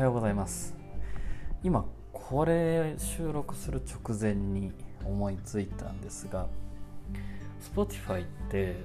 [0.00, 0.74] はようございます。
[1.62, 4.72] 今これ収録する直前に
[5.04, 6.46] 思いついたんですが
[7.74, 8.76] Spotify って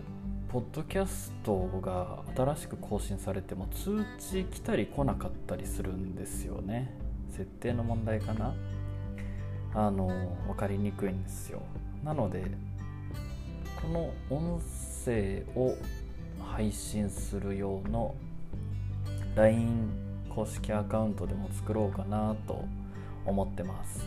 [0.49, 6.93] ポッドキャストが新しく更新されても通知来たり来なかったりするんですよね。
[7.31, 8.53] 設定の問題かな？
[9.73, 10.07] あの
[10.47, 11.61] 分かりにくいんですよ。
[12.03, 12.43] なので
[13.81, 14.61] この音
[15.05, 15.77] 声を
[16.43, 18.13] 配信する用の
[19.37, 20.04] LINE
[20.35, 22.65] 公式アカウントでも作ろうかなと
[23.25, 24.05] 思ってます。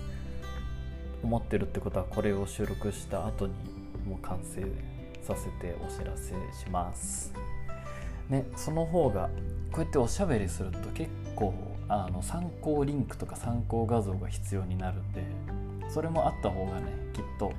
[1.22, 3.54] 思ってるってことはこれを収録した後に
[4.06, 4.62] もう完成
[5.22, 7.32] させてお知らせします。
[8.28, 9.30] ねその方が
[9.72, 11.54] こうやっておしゃべりすると結構
[11.88, 15.24] あの参考リンクとか参考画像が必要になるんで
[15.88, 17.52] それもあった方がねきっと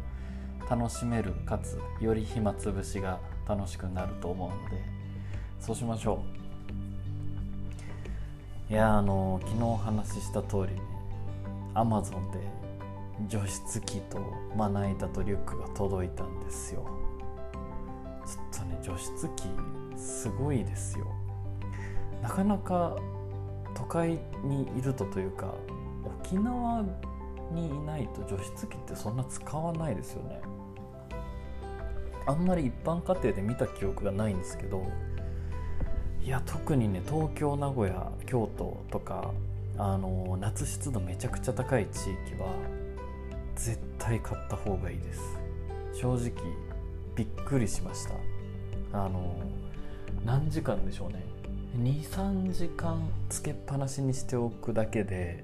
[0.70, 4.84] 楽しめるかつより暇つぶしが楽しくなると思うので
[5.60, 6.39] そうしましょう。
[8.70, 10.82] いやあの昨日お話しした通りね
[11.74, 12.38] アマゾンで
[13.28, 14.20] 除湿機と
[14.56, 16.86] まな板とリュックが届いたんですよ。
[18.28, 19.46] ちょっとね除湿機
[19.98, 21.08] すごいですよ。
[22.22, 22.96] なかなか
[23.76, 25.56] 都会にいるとというか
[26.24, 26.86] 沖縄
[27.52, 30.42] にいないと除湿機ってそんな使わないですよね。
[32.28, 34.86] あんまり一般家庭で見た記憶がないんですけど
[36.24, 39.32] いや特にね東京名古屋京都とか
[39.78, 42.54] あの夏湿度めちゃくちゃ高い地域は
[43.56, 45.38] 絶対買った方がいいです。
[45.94, 46.32] 正直
[47.16, 48.14] びっくりしました。
[49.06, 49.36] あの
[50.26, 51.26] 何時間でしょうね。
[51.78, 55.44] 23時間つけっぱなしにしておくだけで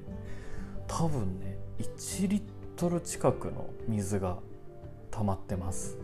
[0.87, 2.41] 多分ね1リッ
[2.75, 4.37] トル近くの水が
[5.11, 5.97] 溜まってます。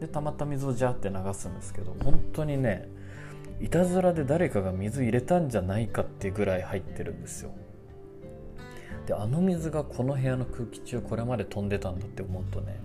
[0.00, 2.88] で溜まった水をジャーって流すんですけど本当にね
[3.60, 7.50] いたずらで誰かが水入れたんじゃないかっていうぐらい入ってるんですよ。
[9.06, 12.78] であの水がこの部屋の空気中これまで飛んでたんだって思うとね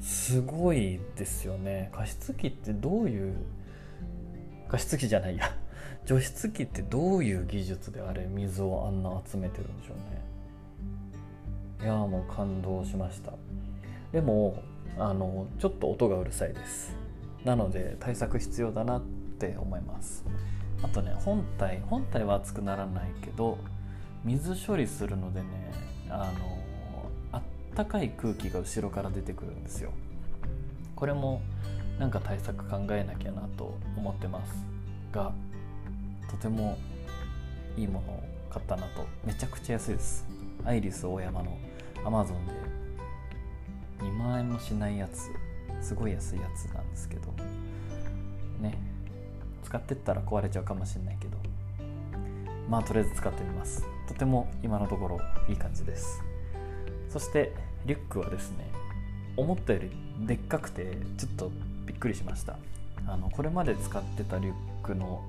[0.00, 1.90] すごいですよね。
[1.92, 3.36] 加湿器ってどういう
[4.68, 5.44] 加湿器じゃないや。
[6.04, 9.96] 除湿器ってどういう技術であれ水をあんな集めてるんでしょう
[11.84, 11.84] ね。
[11.84, 13.32] いやもう感動しました。
[14.12, 14.62] でも
[14.98, 16.96] あのちょっと音がうるさいです。
[17.44, 19.02] なので対策必要だなっ
[19.36, 20.24] って思います。
[20.82, 23.58] あとね本体本体は熱くならないけど
[24.24, 25.46] 水処理するのでね
[26.08, 27.42] あのあっ
[27.74, 29.90] たかい空気が後ろから出てくるんですよ。
[30.94, 31.42] これも
[31.98, 34.52] なんか対策考えなきゃなと思ってます。
[35.12, 35.32] が
[36.30, 36.78] とても
[37.76, 39.06] いいものを買ったなと。
[39.24, 40.26] めちゃくちゃ安いです。
[40.64, 41.56] アイリス大山の
[42.04, 42.52] アマゾンで。
[44.00, 45.30] 2万円もしないやつ。
[45.80, 47.32] すごい安いやつなんですけど。
[48.60, 48.95] ね。
[49.66, 51.36] 使ってったら壊れちゃうかもしれないけど
[52.68, 53.84] まあとりあえず使ってみます。
[54.08, 56.22] とても今のところいい感じです。
[57.08, 57.52] そして
[57.84, 58.70] リュックはですね
[59.36, 59.90] 思ったより
[60.26, 61.50] でっかくてちょっと
[61.84, 62.56] びっくりしました。
[63.06, 65.22] あのこれまで使ってたリュックの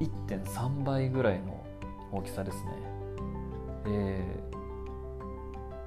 [0.00, 1.64] 1.3倍ぐらいの
[2.12, 2.72] 大きさですね。
[3.84, 4.56] で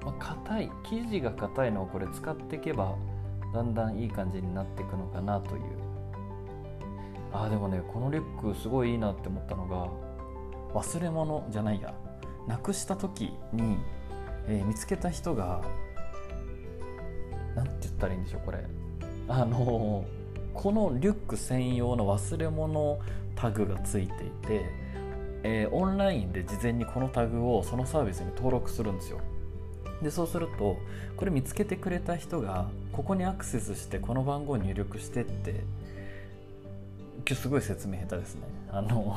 [0.04, 2.94] まあ、硬い生地が硬いのをこれ使っていけば
[3.52, 5.62] だんだんいい感じになっていくのかなという
[7.32, 9.88] あでもねこのリュックすごいいいなって思ったのが
[10.74, 11.94] 忘れ物じゃないや。
[12.46, 13.78] なくした時に、
[14.46, 15.62] えー、見つけた人が
[17.54, 18.64] 何て言ったらいいんでしょうこれ。
[19.28, 20.04] あの
[20.54, 22.98] このリュック専用の忘れ物
[23.36, 24.64] タグがついていて、
[25.44, 29.20] えー、オンラインで事前にこのタグをそのサービスに登録するんですよ。
[30.02, 30.76] でそうすると
[31.16, 35.62] これ見つけてくれた人がここにアクセスしてこの番号入力してって
[37.26, 38.42] 今日すごい説明下手ですね。
[38.70, 39.16] あの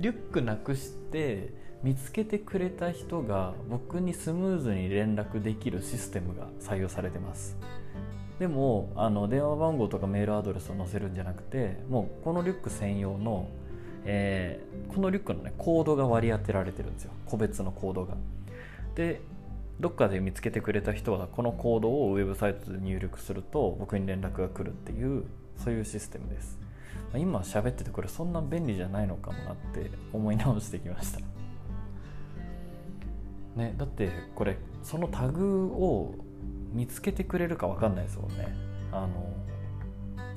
[0.00, 1.52] リュックなくして
[1.82, 7.56] 見つけてくれた人が僕にスムーズに連絡できるシステムが採用されてます。
[8.38, 13.48] でもあの電話番号とかメールアドレスを載せるんじゃなくてもうこのリュック専用の、
[14.06, 17.12] えー、このリュックのねコードが割り当てられてるんですよ。
[17.26, 18.14] 個別のコードが。
[18.94, 19.20] で
[19.78, 25.24] どっかで見つけてくれた人はこのコードをウェブサイトで入力すると僕に連絡が来るっていう
[25.62, 26.58] そういうシステムです。
[27.12, 31.20] ま今喋っててこれそんな便利じゃないのかもなって思い直してきました。
[33.56, 36.14] ねだってこれそのタグを
[36.72, 38.48] 見つけてくれるか分かんないですもんね。
[38.92, 39.32] あの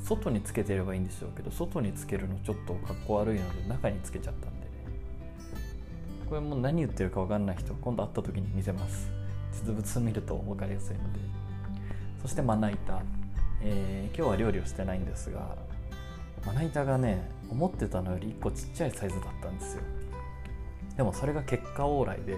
[0.03, 4.65] 外につけてればいいんでしょうけど外につけるのちょっとかっこ悪いので中につけちゃったんで。
[4.65, 4.73] ね
[6.27, 9.09] これもう何言ってるか分かんない人今度会った時に見せます。
[9.53, 11.19] 実物見ると分かりやすいので。
[12.21, 13.01] そしてまな板、
[13.65, 15.56] えー、今日は料理をしてないんですが
[16.45, 19.83] まな板がね思ってたのより1個ちっちゃいサイズだったんですよ。
[20.98, 22.38] でもそれが結果オーライで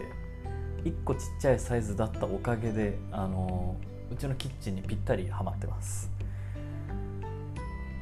[0.83, 3.75] 1個ちっちゃいサイズだったおかげであの
[4.11, 6.11] うちのキッチンにぴったりはまってます。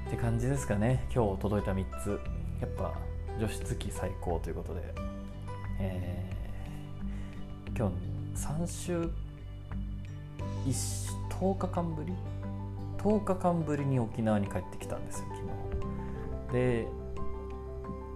[0.07, 1.05] って感じですかね。
[1.13, 2.19] 今日届いた3つ。
[2.59, 2.93] やっぱ
[3.39, 4.81] 除湿機最高ということで、
[5.79, 9.09] えー、今日3週
[11.29, 12.13] 10日間ぶり
[13.03, 15.41] 10日間ぶりに沖縄に帰ってきたんですよ昨
[16.49, 16.53] 日。
[16.53, 16.87] で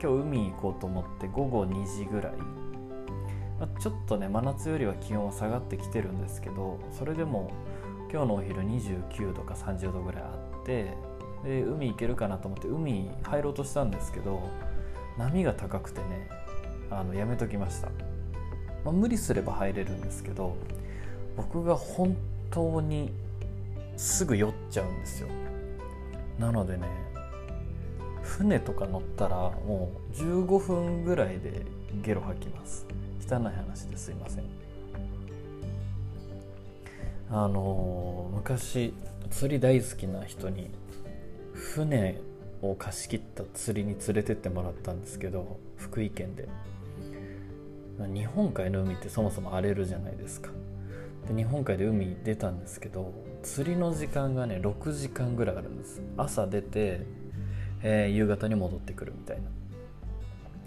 [0.02, 2.34] 今日海行こうと思って午後2時ぐらい、
[3.60, 7.52] まあ、ちょっとね真夏よりは気温は下がってきてるんですけどそれでも
[8.12, 10.28] 今日のお昼29度か30度ぐらいあ
[10.62, 10.94] って
[11.44, 14.50] で海行けるかなと思って海入ろうとしたんですけど
[15.18, 16.30] 波が高くてね
[16.90, 17.88] あのやめときました、
[18.86, 20.56] まあ、無理すれば入れるんですけど
[21.36, 22.16] 僕が本
[22.52, 23.12] 当に
[23.98, 25.28] すぐ酔っちゃうんですよ。
[26.40, 26.88] なのでね
[28.22, 31.66] 船とか乗ったらもう15分ぐらいで
[32.04, 32.86] ゲロ吐きます。
[33.30, 34.44] 汚い話ですいません。
[37.30, 38.94] あの昔
[39.30, 40.70] 釣り大好きな人に
[41.54, 42.22] 船
[42.62, 46.48] を貸し切った釣りに連れてってもらったんですけど福井県で。
[48.14, 50.52] 日本海の海ってそもそも荒れるじゃないですか。
[51.28, 53.12] で日本海で海出たんですけど
[53.48, 56.02] 釣りの時間がね6時間ぐらいあるんです。
[56.18, 57.06] 朝出て、
[57.82, 59.44] えー、夕方に戻ってくるみたいな。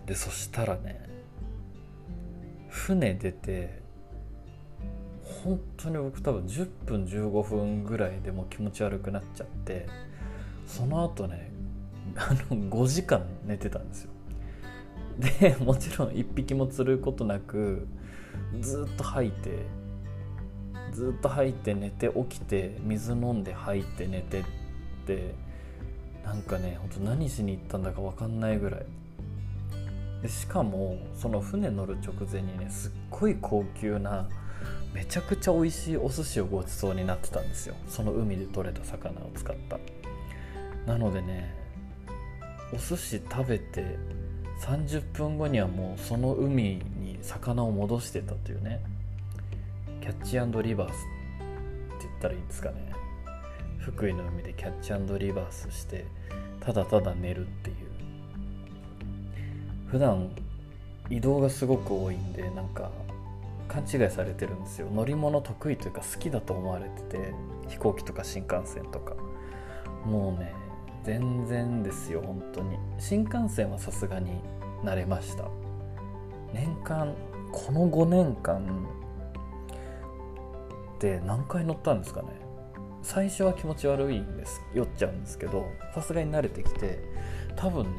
[0.06, 1.06] でそしたらね
[2.68, 3.82] 船出て
[5.44, 9.86] 本当に僕多分10分15分ぐらいでも気持ち悪くなっちゃって
[10.66, 11.52] その後ね
[12.16, 14.10] あの5時間寝てたんですよ。
[15.40, 17.86] でもちろん1匹も釣ることなく
[18.58, 19.66] ずっと吐いて
[20.92, 24.44] ずっと吐いて寝て起きて水飲んで吐いて寝てっ
[25.06, 25.34] て
[26.24, 28.86] なんかねほんと何しに行ったんだか分かんないぐらい。
[30.22, 34.28] でしかもその船乗る直前にねすっごい高級な
[34.92, 37.74] めちゃくちゃ美味しいお寿司をごちそうになってたんですよ。
[37.88, 39.78] その海で採れた魚を使った。
[40.86, 41.54] なのでね
[42.72, 43.98] お寿司食べて
[44.60, 48.80] 30分後にはもうその海に魚を戻してたというね。
[50.00, 50.96] キャッチリバースっ
[51.98, 52.92] て言ったらいいんですかね。
[53.78, 56.06] 福井の海でキャッチリバースして
[56.60, 57.76] ただただ寝るっていう。
[59.86, 60.30] 普段
[61.08, 62.90] 移動がすごく多いんでなんか
[63.68, 64.88] 勘違いされてるんですよ。
[64.90, 67.34] 乗り物得意というか好きだと思われてて
[67.68, 69.14] 飛行機とか新幹線とか。
[70.04, 70.54] もうね
[71.04, 72.78] 全然ですよ本当に。
[72.98, 74.40] 新幹線はさすがに
[74.82, 75.44] 慣れました。
[76.52, 77.14] 年間
[77.52, 78.86] この5年間
[81.00, 82.28] って何回乗ったんですかね。
[83.02, 86.98] 最初は気持ち悪いんです酔っちゃうんですけどさすがに慣れてきて
[87.56, 87.90] 多分ね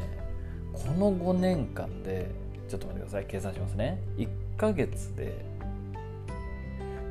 [0.71, 2.29] この5年間で
[2.69, 3.99] ちょっと待ってください計算しますね。
[4.17, 4.27] 1
[4.57, 5.43] ヶ月で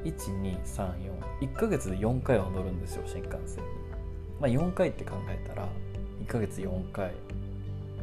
[0.04, 3.64] 12341ヶ月で4回は乗るんですよ新幹線。
[3.64, 3.70] に
[4.40, 5.66] まあ4回って考えたら
[6.22, 7.10] 1ヶ月4回。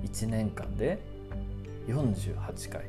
[0.04, 1.00] 1年間で
[1.88, 2.82] 48回。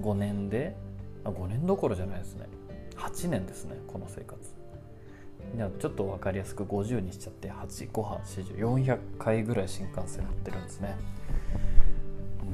[0.00, 0.74] 5年で
[1.22, 2.48] あ5年どころじゃないですね。
[2.96, 4.40] 8年ですねこの生活。
[5.56, 10.96] じゃちょっと分かりやすく50にしちゃって858400回ぐらい新幹線乗ってるんですね。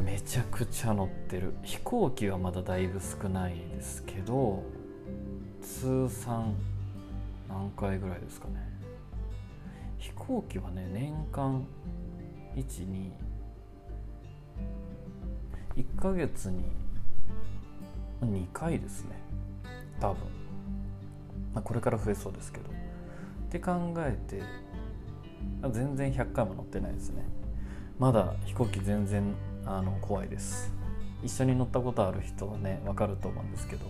[0.05, 1.55] めちゃくちゃ乗ってる。
[1.63, 4.63] 飛行機はまだだいぶ少ないですけど
[5.63, 6.55] 通算
[7.49, 8.69] 何回ぐらいですかね。
[9.99, 11.67] 飛行機はね年間
[12.57, 13.13] 12
[15.77, 16.65] 1ヶ月に
[18.23, 19.30] 2回ですね。
[20.01, 20.17] 多分、
[21.55, 22.71] まあ、これから増えそうですけど。
[22.71, 22.73] っ
[23.51, 24.43] て考えて
[25.73, 27.25] 全然100回も乗ってないですね。
[27.99, 29.35] まだ飛行機全然
[29.67, 30.73] あの怖いです。
[31.23, 33.87] 一緒に乗ったことある人はね分かると思うんですけど。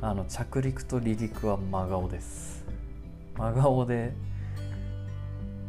[0.00, 2.64] あの着陸と離陸は真顔です。
[3.36, 4.12] 真顔で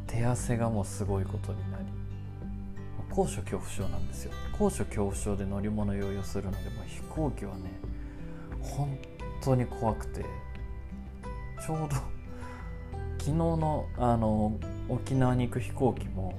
[0.05, 1.85] 手汗がもうすごいことになり。
[3.09, 4.31] 高所恐怖症なんですよ。
[4.57, 7.71] 高所恐怖症で乗り物用意するのでも飛行機はね
[8.61, 8.97] 本
[9.41, 10.25] 当に怖くて。
[11.65, 11.87] ちょうど
[13.19, 16.33] 昨日のあの沖縄に行く飛行機も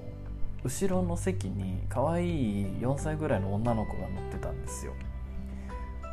[0.64, 4.92] 後ろの席に可愛い4歳ぐらいの女の子が乗ってたんですよ。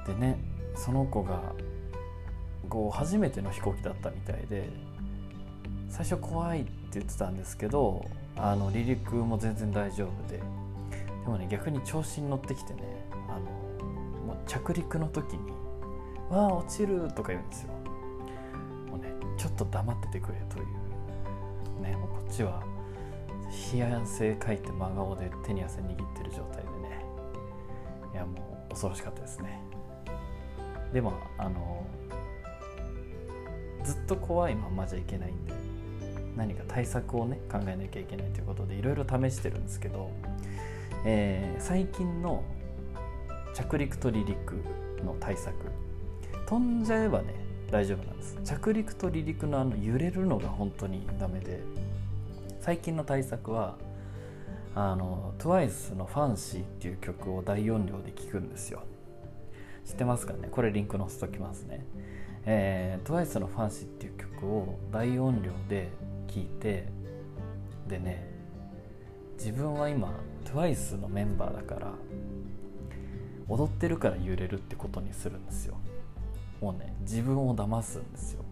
[0.06, 0.38] でね
[0.76, 1.42] その子が
[2.70, 4.70] こう初めての飛行機だったみたいで
[5.90, 10.38] 最初怖いって言ってたんですけどあの離陸も全然大丈夫で。
[10.38, 10.44] で
[11.32, 12.82] もね逆に調子に乗ってきてね
[13.28, 13.40] あの
[14.26, 15.52] もう着陸の時に
[16.30, 17.70] 「わあ落ちる」とか言うんですよ。
[18.90, 20.66] もうねちょっと黙っててくれという。
[21.82, 22.64] ねもうこっちは
[23.74, 27.06] 冷や汗かいて真顔で手に汗握ってる状態でね。
[28.14, 29.60] いやもう恐ろしかったですね。
[30.94, 31.86] でもあの
[33.84, 35.54] ずっと怖いままじゃいけないんで
[36.36, 40.12] 何か対策をね考えなきゃいけないということでいろいろ試してるんですけど、
[41.06, 42.44] えー、最近の
[43.54, 44.56] 着陸と離陸
[45.04, 45.54] の対策
[46.48, 47.36] 飛んじゃえばね
[47.70, 48.38] 大丈夫なんです。
[48.44, 51.62] 着陸と離陸のあの揺れるのが本当にダメで
[52.62, 53.76] 最近の対策は
[54.74, 58.84] あの TWICE の「ファンシーっていう曲を大音量で聴くんですよ。
[59.86, 60.48] 知ってますかね？
[60.50, 61.86] これリンク載せときますね、
[62.46, 65.90] えー、TWICE の「ファンシーっていう曲を大音量で
[66.28, 66.88] 聴いて
[67.90, 68.26] でね
[69.38, 70.14] 自分は今
[70.46, 71.94] TWICE のメンバーだから
[73.50, 75.78] 踊ってるから揺れるってことにするんですよ。
[76.62, 78.44] もうね自分を騙すんですよ。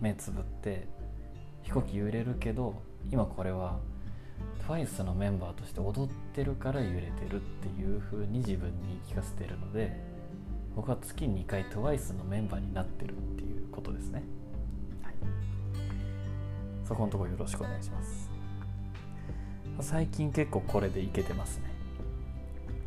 [0.00, 0.86] 目つぶって
[1.62, 3.78] 飛行機揺れるけど今これは
[4.66, 9.98] TWICE のメンバーとして踊ってるから揺れてるっていう風に自分に聞かせてるので
[10.74, 14.22] 僕は月2回 TWICE のメンバーになってるっていうことですね、
[15.02, 15.14] はい、
[16.86, 18.30] そこのとこよろしくお願いします。
[19.80, 21.64] 最近結構これでいけてますね。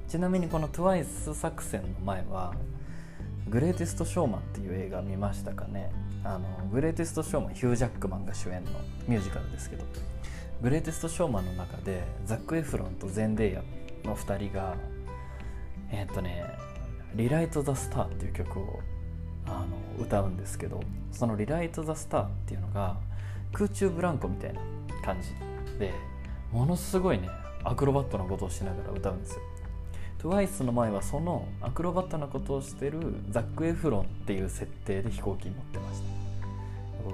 [0.07, 2.53] ちなみにこの TWICE 作戦の前は
[3.50, 5.92] グレイテスト・ショーマンっていう映画見ましたかね。
[6.24, 8.72] あのグレイテスト・ショーマンヒュー・ジャックマンが主演の
[9.08, 9.86] ミュージカルですけど。
[10.62, 13.63] グレイテスト・ショーマンの中でザック・エフロンとゼンデイヤ
[14.04, 14.75] の2人が
[15.92, 16.46] え、っとね
[17.13, 18.80] 「リライト・ザ・スター」っていう曲を
[19.46, 22.98] あの歌うんですけどその「リライト・ザ・スター」っていうのが
[23.54, 24.62] 空中ブランコみたいな
[25.04, 25.30] 感じ
[25.77, 25.94] で
[26.51, 27.30] ものすごいね
[27.63, 29.42] アクロバットなことをしながら歌うんですよ。
[30.19, 36.07] TWICE の前はそのアクロバットなことをしてるザック・エフロンっていう設定で飛行機に乗ってました。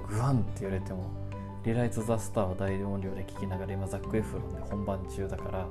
[0.08, 1.10] グワンって言われても
[1.64, 5.66] リライト・ザ・スターを大音量で聴きながら今ザック・エフロンで本番中だから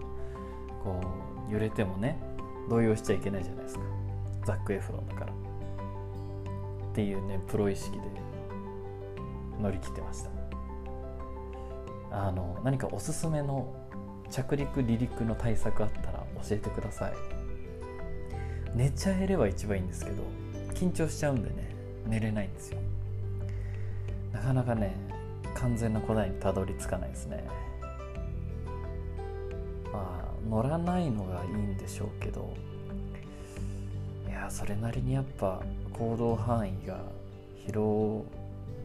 [0.83, 1.01] こ
[1.49, 2.17] う揺れてもね
[2.69, 3.83] 動揺しちゃいけないじゃないですか。
[4.45, 5.33] ザック・エフロンだから。
[5.33, 8.03] っていうねプロ意識で
[9.59, 10.29] 乗り切ってました。
[12.11, 13.75] あの何かおすすめの
[14.29, 16.12] 着陸離陸の対策あった
[16.47, 17.13] 教えてください。
[18.75, 20.23] 寝ちゃえれば一番いいんですけど
[20.73, 21.75] 緊張しちゃうんでね
[22.07, 22.79] 寝れないんですよ。
[24.31, 24.95] なかなかね
[25.53, 27.45] 完全な答えにたどり着かないですね。
[29.91, 32.53] まあ乗らないのがいいんでしょうけど
[34.27, 35.61] いやそれなりにやっぱ
[35.93, 36.99] 行動範囲が
[37.65, 38.25] 広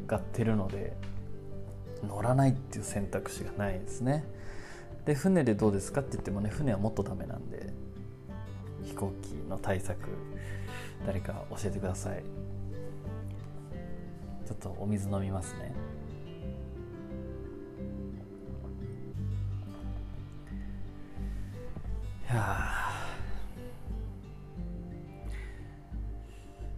[0.06, 0.94] がってるので
[2.06, 4.24] 乗らないっていう選択肢がないですね。
[5.08, 7.72] で船でどうですかって言ってもね船はもっとダメなんで
[8.84, 9.96] 飛行機の対策
[11.06, 12.22] 誰か教えてください。
[14.46, 15.72] ちょっとお水飲みますね。
[22.30, 22.66] いや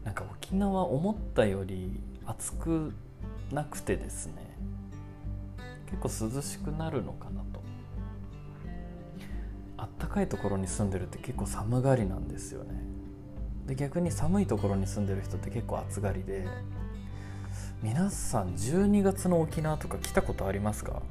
[0.04, 2.92] なんか沖縄思ったより暑く
[3.50, 4.34] なくてですね。
[6.00, 7.59] 結構涼しくなるのかなと。
[9.80, 12.82] あったかいところに住んでるって結構寒がりなんですよね。
[13.66, 16.46] で逆に寒いところに住んでる人って結構暑がりで
[17.82, 21.02] 皆さん12月の沖縄とか来たことありますか？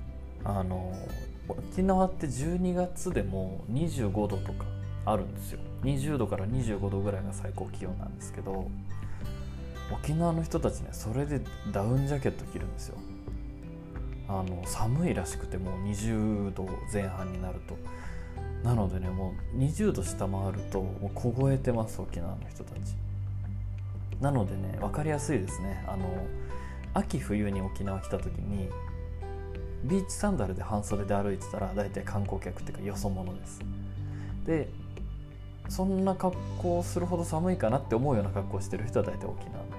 [0.44, 0.94] あの
[1.48, 4.66] 沖縄って12月でも25度とか
[5.06, 5.60] あるんですよ。
[5.82, 8.70] 20度から25度ぐらいが最高気温なんですけど
[9.92, 12.98] 沖縄の人たちねそれでダウンジャケット着るんですよ。
[14.28, 17.76] あの寒いらしくてもう20度前半になると。
[18.64, 22.96] なのでねもう20度下回るともう凍えてます沖縄の人たち。
[24.20, 25.84] なのでね分かりやすいですね。
[25.88, 26.06] あの
[26.94, 28.70] 秋冬に沖縄来た時に
[29.84, 33.62] ビーチサンダルで半袖で歩いてたら大体観光客っていうかよそ者です。
[34.46, 34.70] で
[35.70, 39.70] そんな格好をするほど寒いかなって思うような格好をしてる人は大体沖縄の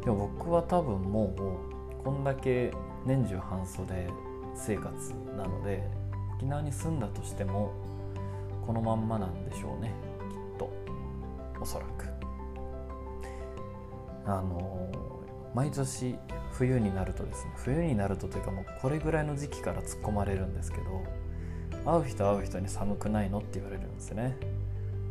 [0.00, 0.04] 人。
[0.04, 1.34] でも僕は多分も
[2.00, 2.72] うこんだけ
[3.04, 4.08] 年中半袖
[4.54, 4.92] 生活
[5.36, 5.82] なので
[6.36, 7.72] 沖縄に住んだとしても
[8.66, 9.92] このまんまなんでしょうね。
[10.28, 10.70] きっと。
[11.60, 12.06] おそらく。
[14.26, 14.90] あの
[15.54, 16.16] 毎年
[16.52, 21.04] 冬になるとですね冬になるとというかもうこれぐらいの時期から突っ込まれるんですけど
[21.84, 24.36] 会う人会う人に寒くないのって言われるんですね。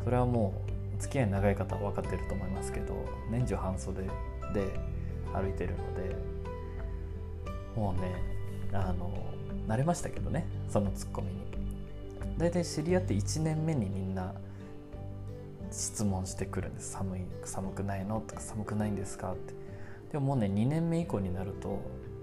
[0.04, 0.54] それはも
[0.98, 2.94] う付き合い長い方は分かってると思いますけど
[3.30, 4.08] 年中半袖で
[5.32, 6.16] 歩いてるので
[7.74, 8.14] もうね
[8.72, 9.25] あの
[9.66, 11.40] 慣れましたけどねそのツッコミに。
[12.38, 14.34] 大体知り合って1年目にみんな
[15.70, 16.92] 質問してくるんです。
[16.92, 18.20] 寒い寒くないの？
[18.20, 19.32] とか寒くないんですか？
[19.32, 19.54] って。
[20.12, 21.80] でももうね2年目以降になると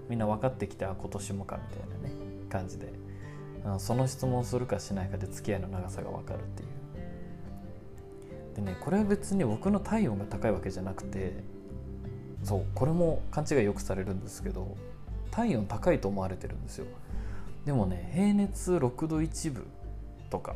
[0.08, 2.14] みんな分かってきてあ今年もかみたいなね
[2.48, 2.92] 感じで。
[3.78, 8.56] その質問するかしないかで付き合いの長さが分かるっていう。
[8.56, 11.42] でねこれは別に僕の体温が高いわけじゃなくて
[12.42, 14.76] そうこれも勘違いよくされるんですけど
[15.30, 16.86] 体温高いと思われてるんですよ。
[17.64, 19.66] でもね平熱6度1分
[20.30, 20.54] とか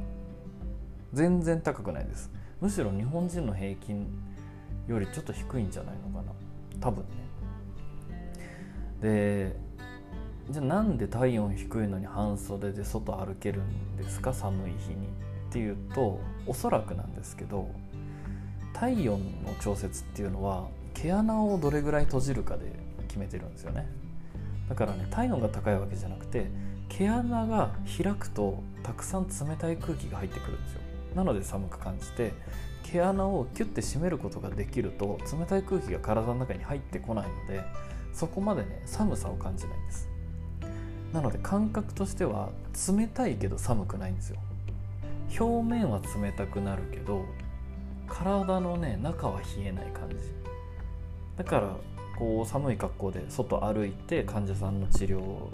[1.12, 2.30] 全然高くないです。
[2.60, 4.06] むしろ日本人の平均
[4.86, 6.32] よりちょっと低いんじゃないのかな。
[6.80, 7.10] 多分ね。
[9.00, 9.56] で
[10.50, 14.32] じゃあなんで体温低いのに半袖で外歩けるんですか？
[14.34, 17.70] 寒い日にっていうとおそらくなんですけど
[18.72, 22.72] 体温の調節っていうのは毛穴をどれぐらい閉じるかで
[23.08, 23.86] 決めてるんですよね。
[24.68, 26.50] だからね体温が高いわけじゃなくて
[26.88, 27.70] 毛穴が
[28.02, 30.80] 開くとたくさん冷たい空気が入ってくるんですよ。
[31.14, 32.32] なので寒く感じて
[32.82, 37.62] 毛穴をキュッて閉めることができると冷たい空気が体の中に入ってこないので
[38.12, 40.08] そこまでね寒さを感じないんです。
[41.12, 42.50] なので感覚としては
[42.96, 44.38] 冷たいけど寒くないんですよ。
[45.38, 47.24] 表面は冷たくなるけど
[48.06, 50.16] 体のね中は冷えない感じ。
[51.36, 51.76] だから
[52.18, 55.48] こう寒い格好で外歩いて患者さんの治療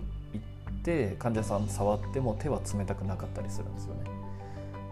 [0.85, 4.03] って患者さん触っても手は冷たくなかったりするんですよね。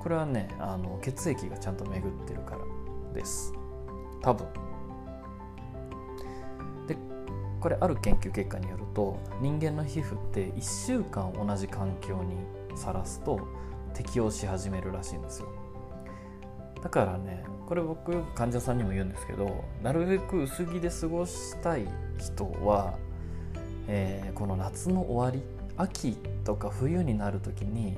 [0.01, 2.61] これはねあの血液がちゃんと巡ってるから
[3.13, 3.53] です。
[4.23, 4.47] 多分。
[6.89, 6.97] で
[7.61, 12.37] これある研究結果によると人間の皮膚って1週間同じ環境に
[12.75, 13.47] さらすと
[13.93, 15.49] 適応し始めるらしいんですよ。
[16.83, 21.87] だからねこれ僕患者さんにも言うんですけどなるべく薄着で過ごしたい
[22.19, 22.99] 人は、
[23.87, 27.97] えー、この夏の終わり秋とか冬になる時に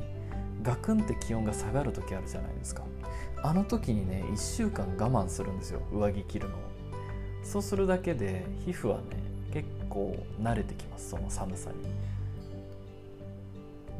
[0.63, 2.83] ガクンって気温が下がる時あるじゃないですか。
[3.43, 6.59] あの時にね1週間我慢するんですよ上着着るのを。
[7.43, 9.05] そうするだけで皮膚はね
[9.53, 11.77] 結構慣れてきますその寒さに。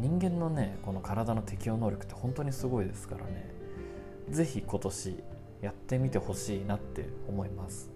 [0.01, 3.53] 人間のねこの体の適応能力って本当にすごいですからね。
[4.31, 5.23] 是非今年
[5.61, 7.94] やってみてほしいなって思います。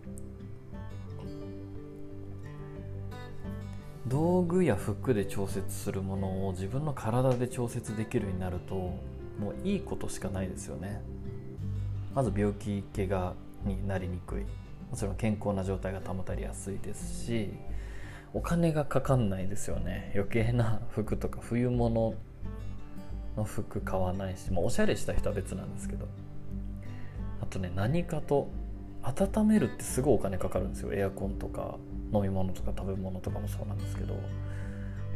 [4.09, 11.03] 道具や服で調節するものを自分の体で調節できるようになるともういいことしかないですよね。
[12.15, 14.45] まず病気怪我になりにくい。
[14.91, 17.51] もちろん健康な状態が保たれやすいですし
[18.33, 20.11] お金がかかんないですよね。
[20.15, 22.15] 余計な服とか冬物
[23.37, 26.07] の服買わないし、まあ、おしゃれした人は別なんですけど。
[27.41, 28.49] あとね何かと
[29.03, 30.93] 温めるってすごいお金かかるんですよ。
[30.93, 31.77] エアコンとか。
[32.13, 34.21] 飲み物とか食べ物とかもそうなんですけども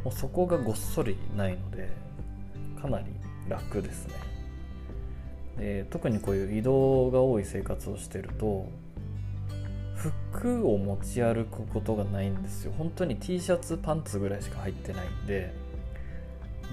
[0.07, 1.89] うそこがごっそりないので
[2.81, 3.05] かなり
[3.47, 4.13] 楽ですね。
[5.57, 8.67] で特にこういう移動が多い生活をしてると
[9.95, 12.73] 服を持ち歩くことがないんですよ。
[12.77, 15.53] 本当に T シャツパンツぐらいしか入ってないんで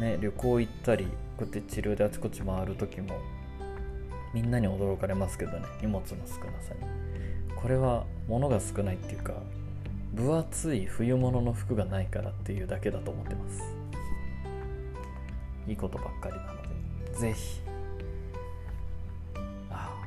[0.00, 3.18] ね旅行行ったりこうやって治療であちこち回る時も
[4.32, 7.00] みんなに驚かれますけどね荷物の少なさに。
[7.54, 9.34] これは物が少ないっていうか
[10.12, 13.62] 分厚い冬物の服がないからっていうだけだと思ってます。
[15.66, 16.68] いいことばっかりなので。
[17.14, 17.60] 是非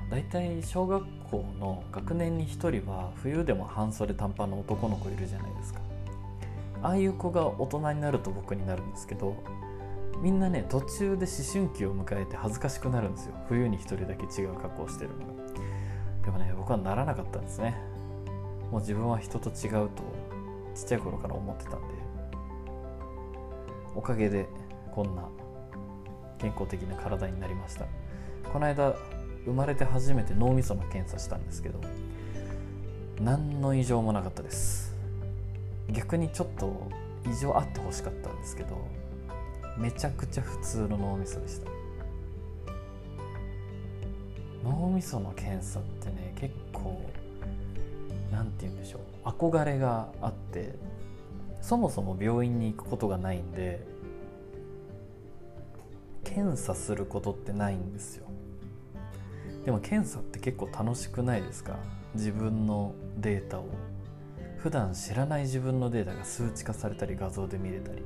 [0.09, 5.79] 大体小学校の学年に1人は冬でも半袖短パンの男の子いるじゃないですか。
[6.83, 9.41] ああいう子が大人になると僕になるんですけど
[10.21, 13.33] みんなね途中で思春期を迎えて恥ずかしくなるんですよ。
[13.47, 15.33] 冬に1人だけ違う格好してるのが。
[16.25, 17.92] でもね僕はならなかったんですね。
[18.73, 20.01] もう自分は人と違うと
[20.73, 21.77] ちっちゃい頃から思ってたんで
[23.93, 24.47] おかげで
[24.91, 25.29] こんな
[26.39, 27.85] 健康的な体になりました。
[28.51, 28.95] この間
[29.45, 31.79] 生まれて初めて脳みその検査したんですけど
[33.21, 34.95] 何の異常もなかったです。
[35.91, 36.89] 逆にちょっと
[37.31, 38.75] 異常あってほしかったんですけど
[39.77, 41.69] めちゃくちゃ普通の脳みそでした。
[44.63, 47.07] 脳みその検査ってね結構
[48.33, 49.27] 何て言うんでしょう。
[49.29, 50.73] 憧れがあって
[51.61, 53.85] そもそも病院に行くことがないんで
[56.23, 58.25] 検査することってないんですよ。
[59.65, 61.77] でも検査って結構楽しくないですか？
[62.15, 63.65] 自分のデータを。
[64.57, 68.01] 普段知らない自分のデータが数値化されたり画像で見れたり。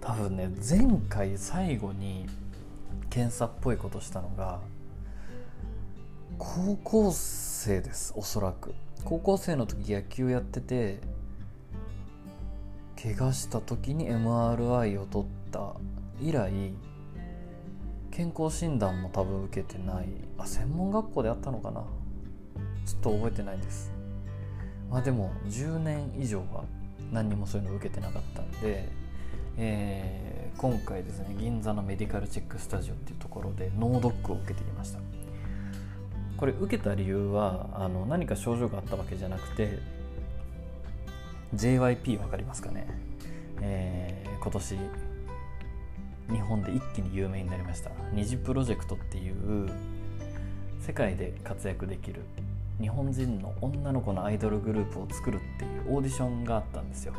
[0.00, 2.26] 多分ね前回最後に
[3.08, 4.60] 検査っぽいことしたのが
[6.38, 8.74] 高校生ですおそらく。
[9.04, 11.00] 高校生の時野球やってて
[13.02, 15.74] 怪我した時に MRI を取った。
[16.20, 16.52] 以来
[18.10, 20.06] 健康診断も多分受けてない。
[20.36, 21.82] あ専門学校であったのかな。
[22.84, 23.90] ちょっと覚えてないです。
[24.90, 26.64] まあでも10年以上は
[27.12, 28.88] 何にもそういうの受けてなかったんで、
[29.56, 34.98] えー、今回ですね銀座のメディカルチェックスタジオっていうところで脳ドックを受けてきました。
[36.40, 39.78] これ受けた理由はあの何か症状があったわけじゃなくて
[41.54, 42.86] JYP 分かりますかね、
[43.60, 44.76] えー、今年
[46.30, 47.90] 日本で一気に有名になりました。
[48.14, 49.68] 虹プロジェクトっていう
[50.80, 52.22] 世界で活躍できる
[52.80, 57.12] 日本人の女の子のアイドルグループを作るっていうオーディションがあったんですよ、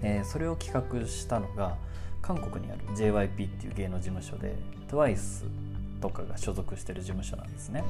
[0.00, 1.76] えー、それを企画したのが
[2.22, 4.54] 韓国にある JYP っていう芸能事務所で
[4.88, 7.84] TWICE とかが所属してる事務所なんですね。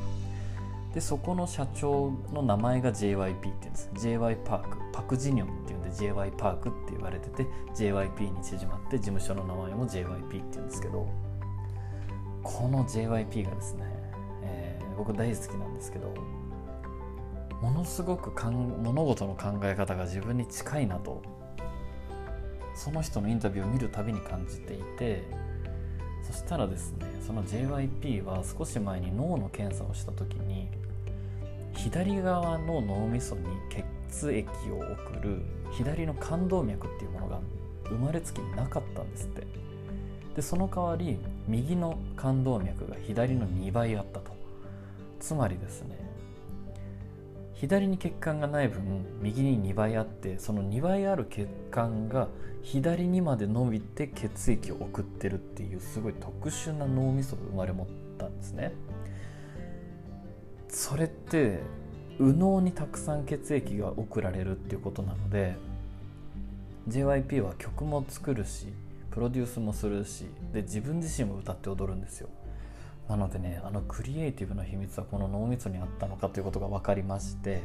[0.94, 3.90] でそこの社長の名前が JYP っていうんです。
[3.94, 11.08] JY パークパクジニョンっていうんで JY パークって言われてて JYP に縮まって事務所の名前も JYP っていうんですけど
[12.44, 13.84] この JYP がですね、
[14.44, 16.14] えー、僕大好きなんですけど
[17.60, 21.22] ものすごくかん物事の考え方が自分に近いなと
[22.76, 25.22] その人のインタビューを見るたびに感じていて
[26.24, 30.68] そしたらですねその JYP は少し前に脳の検査をした時に
[31.74, 33.42] 左側の脳みそに
[34.10, 37.40] 血液を送る左の冠動脈っていうものが
[37.86, 39.46] 生まれつきなかったんですって。
[40.36, 44.32] でその代わり右の冠動脈が左の2倍あったと。
[45.20, 46.03] つまりですね
[47.64, 52.28] 左に血管がない分右に2倍あってその2倍ある血管が
[52.62, 57.86] 左にまで伸びて血液を送ってるっていうすごい特殊な脳みそが生まれ持っ
[58.18, 58.74] たんですね。
[60.68, 61.60] それって
[62.18, 65.56] 右脳にたくさん血液が送られるっていうことなので
[66.88, 68.66] JYP は曲も作るし
[69.10, 72.28] プロデュースもするしで自分自身も歌って踊るんですよ。
[73.08, 77.62] なのでねあのクリエイティブの秘密はこの脳みそにあったのかということが分かりまして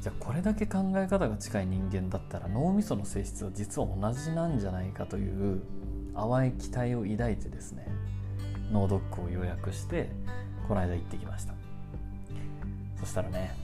[0.00, 5.62] じゃあこれだけ考え方が近い人間だったら脳みその性質は実は同じなんじゃないかという
[6.14, 7.86] 淡い期待を抱いてですね
[8.72, 10.10] 脳ドックを予約して
[10.68, 11.54] この間行ってきました。
[12.98, 13.54] そしたらね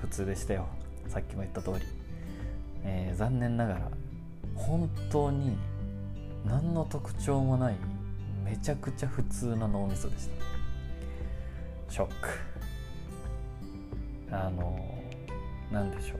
[0.00, 0.66] 普通でしたよ。
[1.08, 1.86] さっきも言った通り、
[2.84, 3.90] えー、残念ながら
[4.54, 5.56] 本当に
[6.44, 7.76] 何の特徴もない
[8.46, 10.28] めちゃくちゃ普通な脳みそでし
[11.88, 11.92] た。
[11.92, 12.28] ショック。
[14.30, 14.78] あの
[15.72, 16.18] 何でしょう。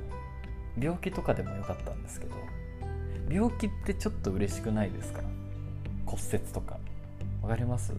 [0.84, 2.34] 病気とかでもよかったんですけど
[3.30, 5.22] 病気ってちょっと嬉しくないですか？
[6.04, 6.78] 骨折とか。
[7.42, 7.94] わかります？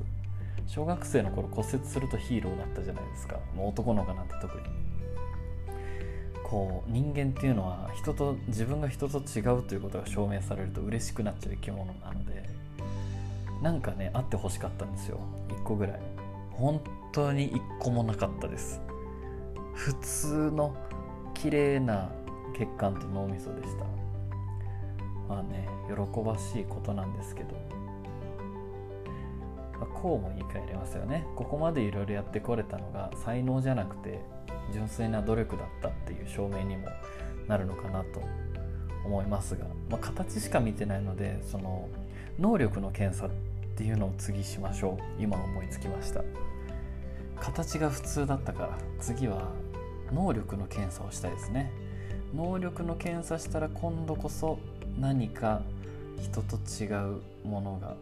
[0.68, 3.40] 小学生の頃骨折するとヒーローだったじゃないですか。
[3.56, 4.64] もう男の子なんて特に。
[6.44, 12.50] こう人間っていうのは人と自分が人と違うということが証明されると嬉しくなっちゃう生き物なので
[13.62, 15.20] なんかねあってほしかったんですよ。
[15.50, 16.00] 1個ぐらい。
[16.52, 18.82] 本当に1個もなかったです。
[19.74, 20.76] 普通の
[21.34, 22.10] 綺麗な
[22.56, 23.86] 血管と脳みそでした。
[25.30, 27.54] まあね喜ばしいことなんですけど、
[29.80, 31.26] まあ、こうも言い換えれますよね。
[31.36, 34.22] ここまでいろいろやってこれたのが才能じゃなくて
[34.72, 36.88] 純粋な努力だったっていう証明にも
[37.48, 38.22] なるのかなと
[39.06, 41.88] 思いますが、まあ、形しか見てないのでその
[42.40, 43.30] 能力の検査っ
[43.78, 45.22] ていうのを次しましょう。
[45.22, 46.24] 今思いつきました。
[47.40, 48.78] 形が普通だったから。
[49.00, 49.52] 次は
[50.12, 51.72] 能力の検査をしたいですね。
[52.34, 54.58] 能力の検査したら今度こそ
[55.00, 55.62] 何か
[56.20, 56.88] 人と違
[57.18, 57.96] うものが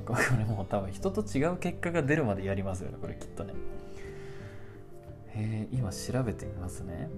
[0.00, 2.96] これもう多分人と違う結果が出るまでやりますよね。
[3.00, 3.52] これきっとね。
[5.34, 7.08] えー、今調べてみますね。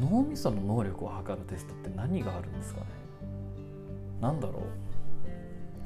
[0.00, 2.86] 脳みその能力を測るテストって何があるんですかね。
[4.20, 4.85] 何だろう。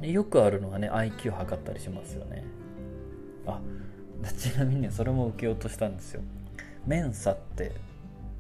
[0.02, 2.44] よくあるのはね IQ 測ったりしますよね。
[3.46, 3.60] あ
[4.36, 6.22] ちなみにそれも受けようとしたんですよ。
[6.86, 7.72] メンサって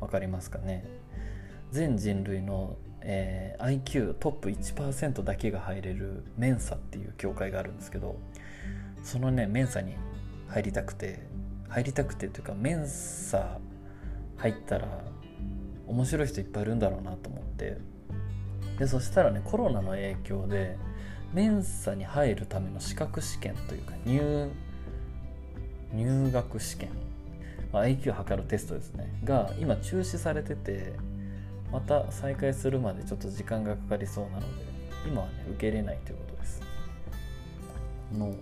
[0.00, 0.84] 分かりますかね？
[1.70, 8.16] 全人類の、えー、IQ トップ1%だけが入れるメンサっていう協会があるんですけど
[9.04, 9.94] そのねメンサに
[10.48, 11.20] 入りたくて
[11.68, 13.58] 入りたくてというかメンサ
[14.36, 14.88] 入ったら
[15.86, 17.76] 面白い人いっぱいいるんだろうなと思って。
[18.78, 20.78] でそしたらねコロナの影響で
[21.32, 24.50] メンサに入るための資格試験というか入
[25.92, 26.90] 入学試験、
[27.72, 29.12] まあ、IQ を測るテストですね。
[29.24, 30.94] が今中止されてて
[31.72, 34.46] また再開するまでちょっと時間がかかりそうなので
[35.06, 36.62] 今はね受けれないということです。
[38.12, 38.34] の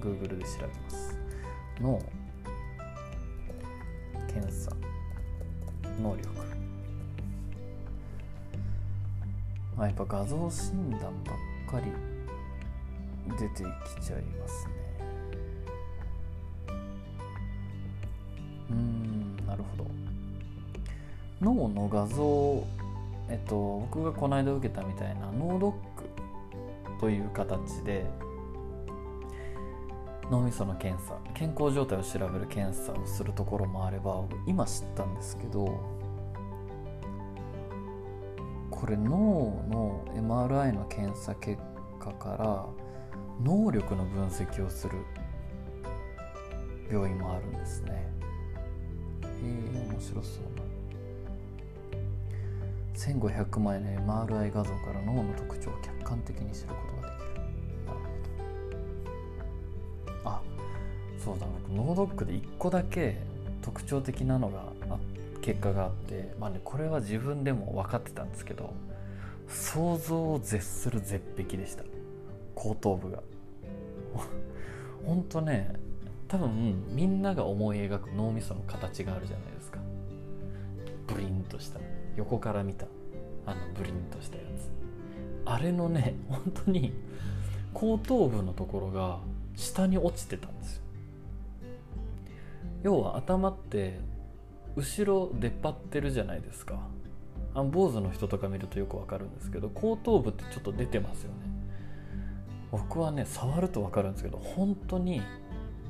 [0.00, 1.18] Google で調べます。
[1.80, 2.00] の
[4.28, 4.70] 検査。
[6.00, 6.28] 能力。
[9.76, 11.12] まあ、やっぱ画像診断ばっ
[11.72, 11.90] かり
[13.38, 13.64] 出て
[13.98, 14.72] きちゃいますね。
[18.70, 19.90] うんなるほど。
[21.40, 22.64] 脳の画像
[23.30, 28.04] えっと僕がこの間受けたみたいな脳ドックという形で
[30.30, 35.91] 脳みその検査健康状態を調べる検査をするところもあれば今知ったんですけど
[38.82, 41.62] これ脳の MRI の検査結
[42.00, 42.66] 果から
[43.40, 44.96] 能力の分析をする
[46.90, 48.12] 病院もあるんですね。
[49.22, 49.26] へ
[49.86, 50.62] え面白そうな。
[53.28, 57.30] 1500枚の MRI 画像から脳の特徴を客観的に知ることができる。
[57.86, 58.04] なるほ
[60.24, 60.28] ど。
[60.28, 60.42] あ
[61.24, 61.46] そうだ。
[61.46, 63.22] 僕脳ドックで1個だけ
[63.60, 64.71] 特徴的なのが
[65.42, 68.72] 結果があってまあねこれは自分でも分かってたんですけど
[69.48, 71.84] 想像を絶する絶壁でした。
[72.54, 73.22] 後頭部が。
[75.04, 75.74] ほんとね
[76.28, 79.78] 多分みんなが思い描く脳みその形があるじゃないですか。
[81.06, 81.80] ブリンとした。
[82.16, 82.86] 横から見た。
[83.44, 84.70] あのブリンとしたやつ。
[85.44, 86.92] あれのね本当に
[87.74, 89.18] 後頭部のところが
[89.56, 90.82] 下に落ちてたんですよ。
[92.84, 94.00] 要は頭って
[94.76, 96.80] 後ろ出っ張ってるじゃないですか。
[97.54, 101.36] あの坊主の人とか見るとよくわかるんですけど後頭部ってちょっと出てますよね。
[102.70, 105.20] 僕はね触るとわかるんですけど本当に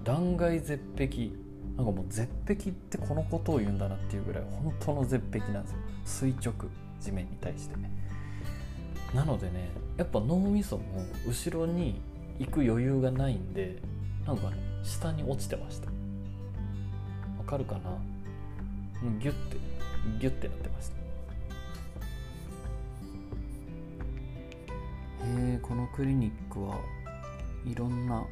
[0.04, 1.30] 断崖絶壁。
[1.76, 5.78] なんかもう絶壁ってこのことを言うんだなっていうぐらい本当の絶壁なんですよ。
[6.04, 6.68] 垂直。
[7.00, 7.76] 地面に対して。
[9.14, 10.84] なのでねやっぱ脳みそも
[11.26, 12.00] 後ろに
[12.38, 13.82] 行く余裕がないんで
[14.26, 15.88] なんかね下に落ちてました。
[17.38, 17.90] わかるかな？
[19.20, 19.56] ギュッて
[20.20, 20.94] ギュッてなってました。
[25.26, 26.78] へえこのクリニックは
[27.64, 28.24] いろんな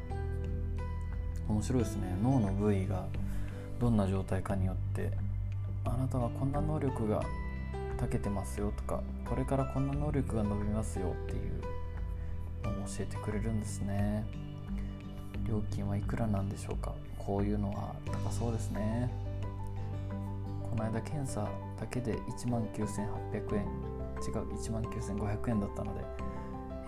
[1.47, 2.17] 面白いですね。
[2.21, 3.05] 脳の部位が
[3.79, 5.11] どんな状態かによって
[5.85, 7.23] あなたはこんな能力が
[7.99, 11.61] 長けてますよとかこれからこんな能力が伸びますよっていう
[12.63, 14.25] のを教えてくれるんですね。
[15.47, 16.93] 料金はいくらなんでしょうか。
[17.17, 19.09] こういうのは高そうですね。
[20.71, 23.65] この間検査だけで1万9800円
[24.21, 26.01] 違う1万9500円だったので、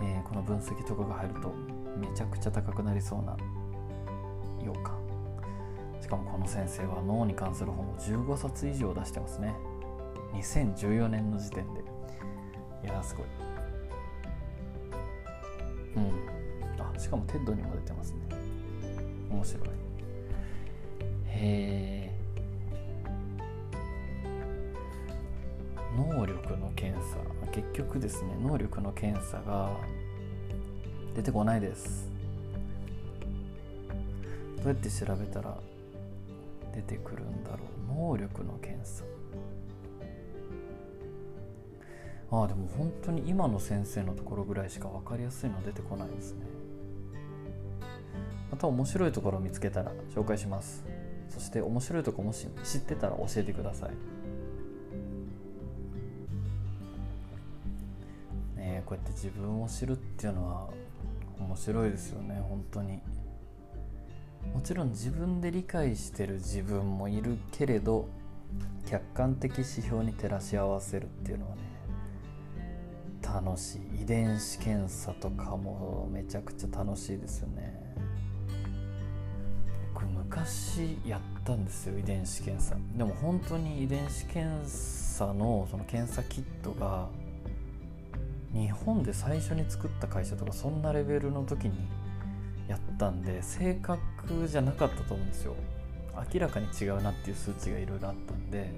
[0.02, 1.54] えー、この分析とかが入ると
[1.98, 3.36] めちゃくちゃ高くなりそうな
[4.64, 4.98] 予感。
[6.02, 9.54] しかもこの先生は脳に関する本を15冊以上出してますね。
[10.34, 11.82] 2014年の時点で。
[12.84, 13.26] いやすごい。
[15.98, 16.84] うん。
[16.96, 18.20] あしかも TED にも出てますね。
[19.30, 19.68] 面白い。
[21.26, 22.03] へえ
[25.96, 27.18] 能力の検査
[27.52, 29.72] 結局ですね能力の検査が
[31.16, 32.10] 出てこないです。
[34.58, 35.58] どうやって調べたら
[36.74, 37.58] 出てくるんだろ
[37.90, 37.94] う？
[37.94, 39.04] 能力の検査。
[42.32, 46.48] ああでも本当に今の先生のところぐらいしか分かりやすいの出てこないですね。
[48.50, 50.84] また面白いところを見つけたら紹介します。
[51.30, 53.92] そして面白いとこもし知ってたら教えてください。
[58.84, 60.70] ねこうやって自分を知るっていうのは
[61.40, 63.00] 面白いですよね本当に。
[64.54, 68.10] もちろん自分で理解してる自分もいるけれど
[68.86, 71.62] 客観的指標に照らし合わせるっていうのはね
[73.22, 74.02] 楽しい。
[74.04, 77.82] 遺伝子検査とかもめちゃくちゃ楽しいですよね。
[79.94, 82.76] 僕昔やったんですよ遺伝子検査。
[82.98, 87.08] でも本当に遺伝子検査のその検査キットが
[88.54, 91.74] 日本で最初に作った会社とかそんなレベルの時に
[92.68, 95.56] やったんで正確じゃなかったと思うんですよ。
[96.32, 98.72] 明らかに違うなっていう数値がいろいろあったんで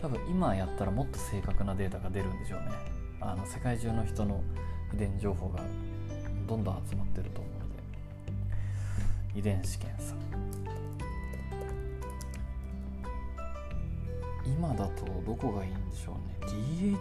[0.00, 2.66] 多分今やったらもっと正確なデータが出るんでしょうね。
[3.20, 4.40] あの世界中の人の
[4.94, 5.60] 遺伝情報が
[6.48, 10.14] どんどん集まってると思うので遺伝子検査。
[14.44, 16.52] 今だとどこがいいんでしょうね。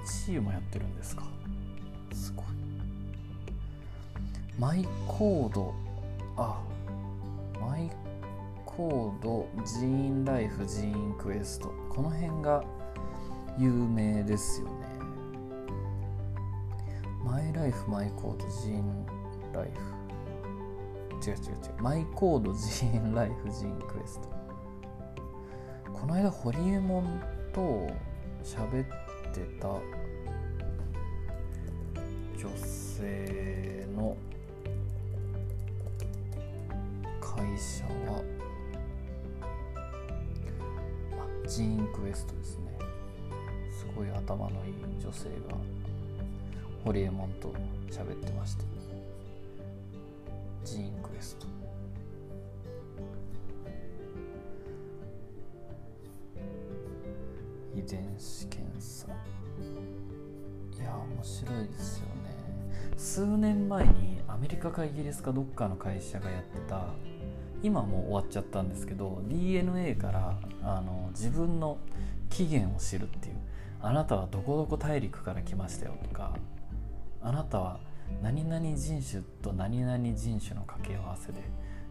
[0.06, 1.41] DHC もやってるんですか。
[2.14, 2.46] すごい。
[4.60, 5.74] マイコード。
[6.38, 6.62] あ
[7.60, 7.90] マイ
[8.66, 11.72] コードジーンライフジーンクエスト。
[11.90, 12.64] この辺が
[13.58, 14.74] 有名ですよね。
[17.24, 19.06] マイライフマイコードジーン
[19.54, 19.92] ライフ。
[21.30, 21.46] 違う違う違
[21.80, 21.84] う。
[21.84, 24.30] マイコードジーンライフジーンクエスト。
[25.94, 27.22] この間ホリエモン
[27.54, 27.88] と
[28.44, 28.86] 喋っ
[29.32, 29.68] てた
[32.42, 34.18] 女性の
[37.20, 38.24] 会社は
[41.14, 42.64] あジーンクエストですね。
[43.70, 45.56] すごい頭のいい女性が
[46.84, 47.54] ホリエモンと
[47.92, 48.64] 喋ってました
[50.66, 51.46] ジーンクエスト。
[57.76, 59.06] 遺伝子検査。
[59.08, 62.31] いや面白いですよね。
[62.98, 66.88] 数年前にアメリカかイギリスかどっかの会社がやってた
[67.64, 71.78] 今もう終わっちゃったんですけど DNA からあの自分の
[72.30, 73.36] 起源を知るっていう
[73.82, 76.36] あなたはどこどこ大陸から来ましたよとか
[77.22, 77.80] あなたは
[78.22, 81.40] 何々人種と何々人種の掛け合わせで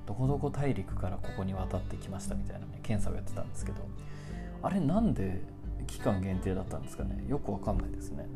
[0.07, 3.79] どこどこ大陸からここに渡ってきましたみたいなね検査をやってたんですけど
[4.63, 5.41] あれなんで
[5.87, 7.25] 期間限定だったんですかね？
[7.29, 8.27] よくわかんないですね。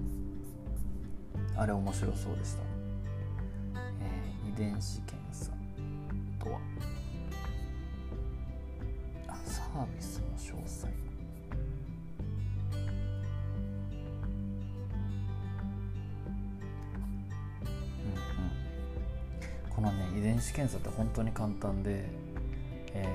[1.56, 2.62] あれ面白そうでした、
[3.74, 5.50] えー、遺伝子検査
[6.42, 6.58] とは？
[9.28, 10.88] あサービスの詳細。
[19.74, 22.04] このね遺伝子検査って本当に簡単で、
[22.92, 23.06] え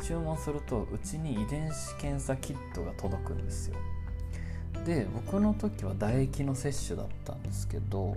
[0.00, 3.76] ー、注文するとうちに遺伝子検査キットが届くんですよ。
[4.84, 8.16] で僕の時は唾液の摂取だったんですけど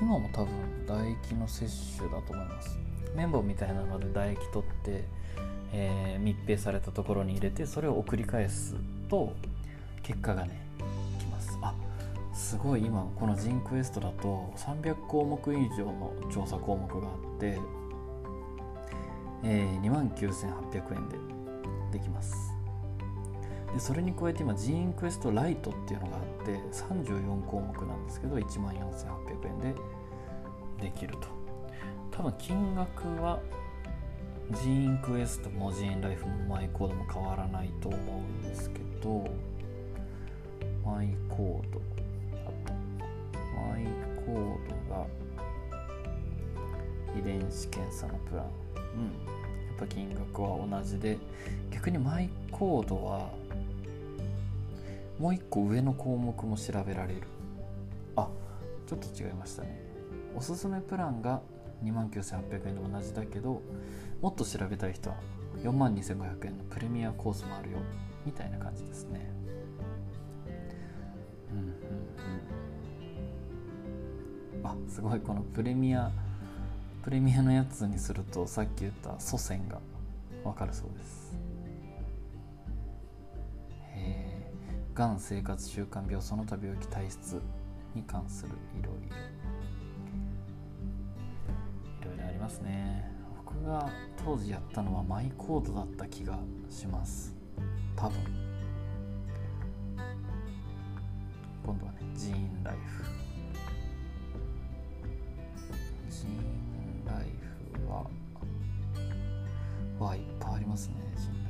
[0.00, 0.48] 今も多分
[0.86, 2.78] 唾液の摂取だと思います。
[3.14, 5.04] 綿棒みたいなので唾液取って、
[5.72, 8.76] えー、密閉されたところに入れてそれを送り返す
[9.08, 9.34] と
[10.02, 10.60] 結果が出て
[11.18, 11.58] きます。
[11.60, 11.74] あ
[12.32, 17.58] すごい今このジーンクエストだと300項目以上の調査項目があって、
[19.44, 22.49] えー、2万9800円でできます。
[23.72, 29.74] でそれに加えて今ジーンクエストライトっていうのがあって34項目なんですけど1万4800円で
[30.80, 31.28] できると。
[32.10, 33.40] 多分金額は
[34.50, 39.24] ジーンクエストもジーンライフもマイコードも変わらないと思うんですけど
[40.84, 41.80] マイコード
[42.46, 42.74] あった
[43.72, 43.84] マイ
[44.26, 45.06] コードが
[47.16, 48.46] 遺伝子検査のプラン。
[48.46, 49.02] うん。
[49.04, 51.18] やっぱ金額は同じで
[51.70, 53.30] 逆にマイコードは
[55.20, 57.22] もう一個上の項目も調べられる。
[58.16, 58.26] あ
[58.86, 59.78] ちょっと違いましたね。
[60.34, 61.42] おすすめプランが
[61.84, 63.60] 2万9800円で同じだけど
[64.22, 65.16] もっと調べたい人は
[65.62, 67.78] 4万2500円のプレミアコースもあるよ
[68.24, 69.30] みたいな感じですね。
[71.52, 71.64] うんうん
[74.62, 74.66] うん。
[74.66, 76.10] あすごいこのプレミア
[77.02, 79.80] プレミアのやつにするとさっき言った祖先が
[80.44, 81.49] わかるそうです。
[85.00, 87.40] がん生活習慣病その他病気体質
[87.94, 89.16] に関するいろいろ
[92.02, 93.10] いろいろありますね。
[93.46, 93.88] 僕が
[94.22, 97.34] 当時やったのはマイコードだった気がします。
[97.96, 98.18] 多分。
[101.64, 103.04] 今度はねジーンライフ。
[106.10, 107.30] ジーンライ
[107.86, 108.06] フは
[109.98, 111.49] わいっぱいありますねジーンで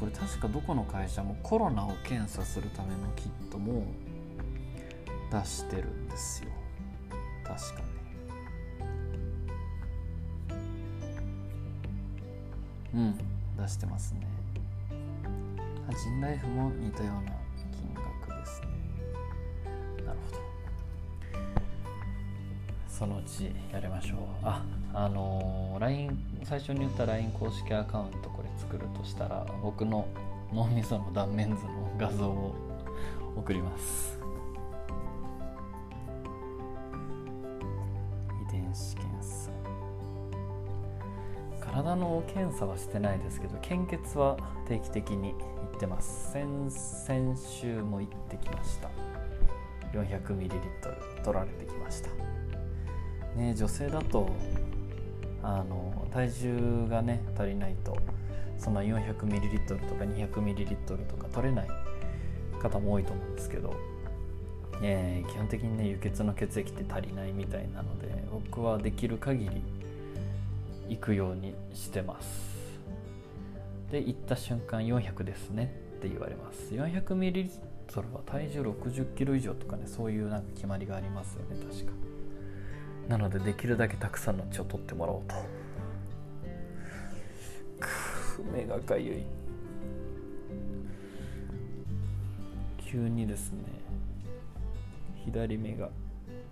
[0.00, 3.84] これ確かどこの会社もコロナを検査するためのキットも
[5.30, 6.48] 出してるんですよ。
[7.44, 7.90] 確かね
[12.94, 13.18] うん
[13.58, 14.26] 出してますね。
[15.90, 17.32] ジンライフも似たような
[17.72, 18.68] 金額ですね。
[20.06, 20.42] なるほど。
[22.88, 24.18] そのうちやりましょう。
[24.44, 30.06] ああのー、LINE 最初に言った LINE 公式アカウント作るとしたら僕の
[30.52, 32.54] 脳みその断面図の画像を
[33.36, 34.18] 送ります。
[38.48, 39.50] 遺伝子検査。
[41.60, 45.36] 体の検査はしてないですけど献血は定期的に行
[45.76, 46.32] ってます。
[46.32, 48.90] 先々週も行ってきました。
[49.92, 52.10] 400ml 取られてきました。
[53.36, 54.28] ね女性だと
[55.42, 57.96] あの体重がね足りないと
[58.60, 61.68] そんな 400ml とか 200ml とか取れない
[62.60, 63.74] 方も多いと思うんですけど、
[64.82, 69.62] えー、基本的にね輸血の血液って足りないみたいなので僕はできる限り
[70.90, 72.50] 行くようにしてます。
[73.90, 76.74] で行った瞬間400ですねって言われます。
[76.74, 77.48] 400ml
[78.12, 81.92] は体重 60kg 以上とかねそういうなんか決まりがありますよね確か。
[83.08, 85.59] なのでできるだけたくさんの血を取ってもらおうと。
[88.52, 89.24] 目がかゆい。
[92.78, 93.62] 急にですね
[95.24, 95.90] 左目が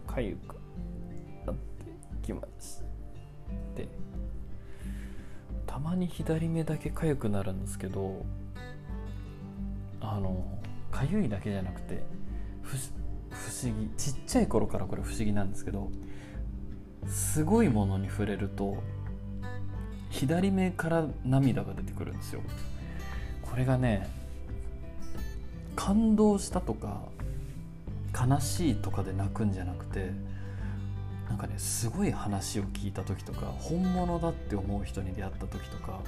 [0.07, 0.55] かゆく
[1.47, 1.63] なって
[2.23, 2.81] きまし
[3.75, 3.89] て。
[5.67, 8.25] たまに左目だけかゆくなるんですけど
[10.01, 10.45] あの
[10.91, 12.03] かゆいだけじゃなくて
[12.63, 15.91] 不思議ちっちゃい頃からこれ不思議なんですけど
[17.07, 18.83] すごいものに触れると
[20.19, 22.41] 左目から涙が出てくるんですよ。
[23.41, 24.09] これがね
[25.77, 27.03] 感動したとか
[28.13, 30.11] 悲しいとかで泣くんじゃなくて
[31.29, 36.01] なんかねすごい話を聞いた時とか本物だって思う人に出会った時とか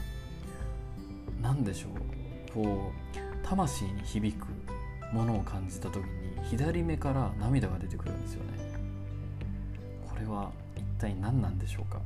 [1.40, 2.52] 何でしょう。
[2.52, 4.46] こう魂に響く
[5.14, 6.04] ものを感じた時に
[6.50, 8.58] 左目から涙が出てくるんですよね。
[10.08, 12.00] これは一体何なんでしょうか。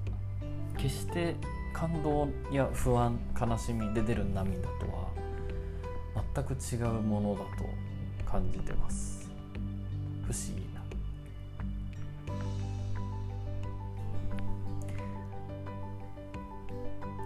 [0.76, 1.36] 決して
[1.74, 5.10] 感動や不安悲しみで出る涙とは
[6.34, 9.28] 全く違うものだと感じてます。
[10.22, 10.80] 不思議な。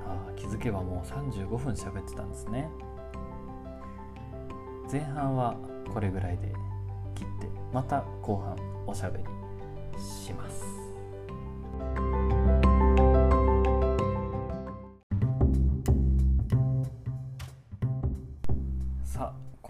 [0.07, 2.69] あ気づけばもう35分喋ってたんですね。
[4.91, 5.55] 前半は
[5.93, 6.53] これぐらいで
[7.15, 9.25] 切ってまた後半おしゃべり
[10.03, 10.65] します。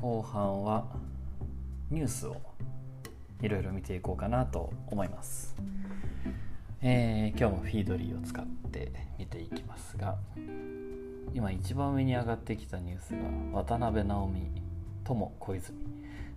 [0.00, 0.86] 後半は
[1.90, 2.36] ニュースを
[3.42, 5.56] いろいろ見ていこうかなと思います、
[6.80, 10.16] えー今日もフィードリーを使って見ていきますが
[11.34, 13.18] 今一番上に上がってきたニュースが
[13.58, 14.62] 渡辺直美
[15.04, 15.78] 友小泉。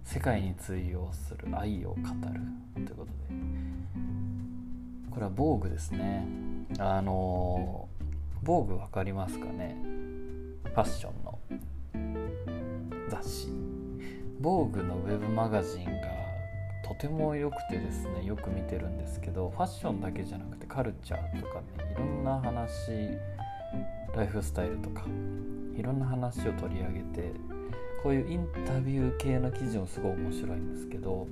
[0.03, 2.05] 世界に通用する愛を語る
[2.73, 3.11] ということで。
[5.11, 6.25] これは防具ですね。
[6.79, 7.87] あの
[8.41, 9.75] 防具分かりますかね？
[10.63, 11.37] ファッションの。
[13.21, 13.47] 雑誌
[14.39, 15.91] 防具のウェブマガジンが
[16.83, 22.71] とても良くてですねよく見てるんですけどファッションだけじゃなくてカルチャーとかねいろんな話
[24.15, 25.03] ライフスタイルとか
[25.77, 27.31] いろんな話を取り上げて
[28.01, 31.27] こういうインタビュー系の記事もすごい面白いんですけど、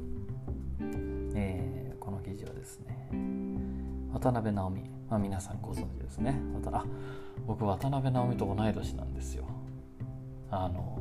[1.34, 3.10] えーこの記事はですね
[4.14, 6.42] 渡辺直美、まあ、皆さんご存知ですね。
[6.72, 6.84] あ
[7.46, 9.46] 僕渡辺直美と同い年なんですよ。
[10.52, 11.00] あの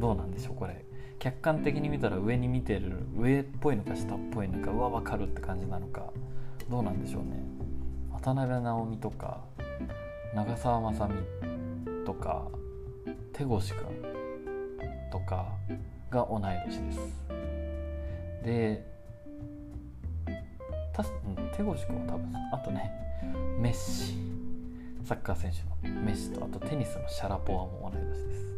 [0.00, 0.84] どうなんでしょうこれ
[1.18, 6.12] 客観的に見たら上に見てる上っぽいのか下っぽいのかうわ分かるって感じなのか
[6.70, 7.42] どうなんでしょうね。
[8.12, 9.40] 渡辺直美とか
[10.34, 12.46] 長澤まさみとか
[13.32, 15.48] 手越くんとか
[16.10, 16.98] が同い年です。
[18.44, 18.86] で
[20.92, 22.92] た手越くんは多分あとね
[23.58, 24.18] メッシ。
[25.04, 28.57] サッカー選手のメッシとあとテニスのシャラポワも同い年です。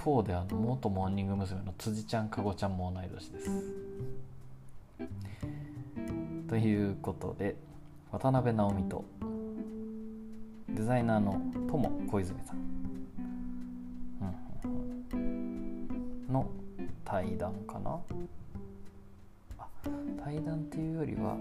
[0.00, 1.62] 方であの元モーニング娘。
[1.64, 3.50] の辻ちゃんかごちゃんも同い年です。
[6.48, 7.54] ということで
[8.10, 9.04] 渡辺直美と
[10.70, 12.60] デザイナーの友小泉さん。
[16.32, 16.46] の
[17.04, 17.98] 対談かな。
[20.24, 21.36] 対談っていうよりは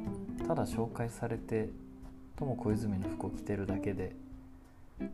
[0.48, 1.70] ただ紹介されて
[2.38, 4.16] 友小泉の服を着てるだけで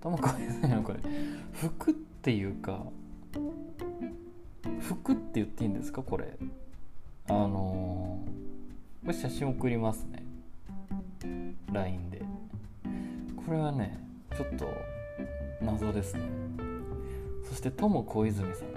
[0.01, 0.99] 友小泉のこれ
[1.53, 2.83] 服っていうか
[4.81, 6.01] 服って言っていいんですか？
[6.03, 6.37] これ。
[7.27, 10.23] あのー、これ写真送りますね。
[11.71, 12.21] LINE で。
[13.45, 13.99] これはね
[14.35, 14.67] ちょっと
[15.61, 16.23] 謎ですね。
[17.47, 18.67] そして友小泉さん。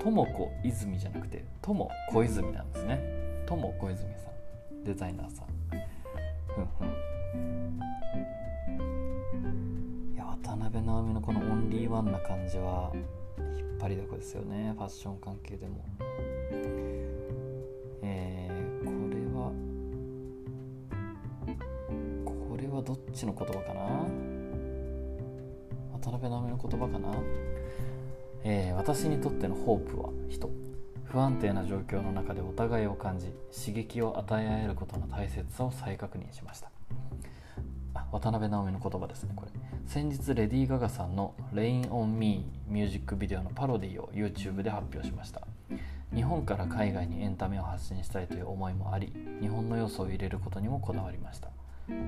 [0.00, 3.00] 友子泉じゃなくて友小泉なんですね。
[3.46, 4.84] 友小泉さん。
[4.84, 5.46] デザイナーさん。
[6.54, 6.88] ふんふん。
[10.14, 12.92] いや渡辺直美のこのオンリーワンな感じは
[13.78, 15.84] 引っ張りだこですよねファッション関係でも。
[18.02, 19.52] えー、これは
[22.24, 24.04] これはどっちの言葉かな？
[25.92, 27.14] 渡辺直美の言葉かな、
[28.42, 30.50] えー私にとってのホープは人。
[31.04, 36.72] 不安定な状況の中でお互いを感じ刺激を与え合えることの大切さを再確認しました。
[38.10, 39.52] 渡辺直美の言葉ですねこれ。
[39.88, 45.40] 先日レディー・ガガさんの「Rain on Me」ミュージックビデオのパロディを YouTube で発表しました。
[46.14, 51.48] 日本から海外にエンタメを発信したいという思いもあり日本の要素を入れることにもこだわりました。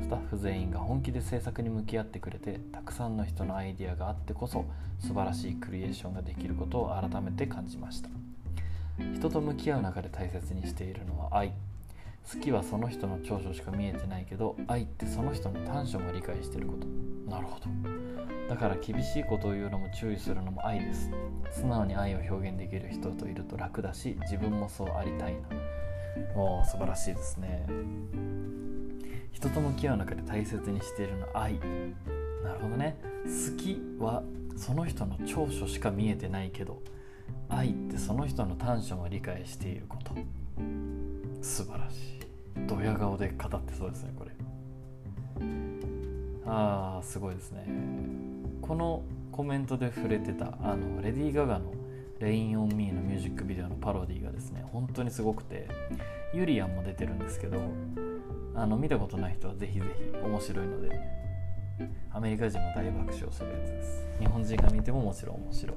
[0.03, 4.67] スタッフ全員が本気で制作に向き合ってくれてたくさんの人のアイディアがあってこそ
[4.99, 8.11] 素晴らしいクリエーションができることを改めて感じました。
[9.15, 11.55] 人と向き合う中で大切にしているのは愛。
[12.29, 16.87] 好きはその人の長所しか見えてないけど愛ってその人の短所も理解してること。
[17.31, 17.67] なるほど。
[18.49, 21.11] だから厳しいことを言うのも注意するのも愛です。
[21.51, 25.41] 素直に愛を表現できる人といると楽だし自分もそうありたいな。
[26.35, 27.67] おー素晴らしいですね。
[29.33, 31.59] 人と向き合う中で大切にしているのは愛。
[32.45, 32.99] なるほどね。
[33.25, 34.23] 好きは
[34.57, 36.83] その人の長所しか見えてないけど
[37.49, 40.15] 愛ってその人の短所を理解していること。
[41.41, 42.21] 素晴らしい。
[42.67, 44.31] ドヤ顔で語ってそうですねこれ。
[46.47, 47.67] あーすごいですね。
[48.63, 51.73] このコメントで触れてたあのレディー・ガガの
[52.21, 55.69] 「レイン・オン・ミー」のミュージックビデオのパロディがですね本当にすごくて
[56.35, 57.61] ユリアンも出てるんですけど
[58.55, 61.01] あの見たことない人はぜひぜひ面白いので
[62.13, 64.07] アメリカ人も大爆笑するやつです。
[64.19, 65.77] 日本人が見てももちろん面白い。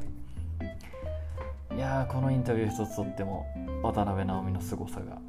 [1.76, 3.46] いやーこのインタビュー一つとっても
[3.82, 5.20] 渡辺直美の凄さが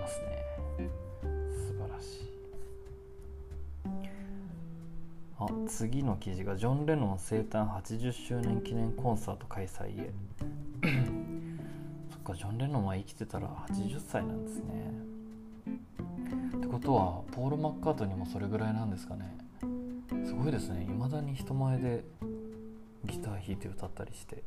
[0.00, 0.90] ますね。
[1.50, 2.30] 素晴らしい。
[5.38, 10.10] あ次の記事がジョン・レノン生誕80周年記念コンサート開催へ。
[12.10, 14.92] そっかジョン・レノンは生きてたら80歳なんですね。
[16.56, 19.36] ってことはポール・マッカートニーもそれぐらいなんですかね。
[20.24, 20.84] すごいですね。
[20.84, 22.04] いまだに人前で
[23.04, 24.42] ギター弾いて歌ったりして。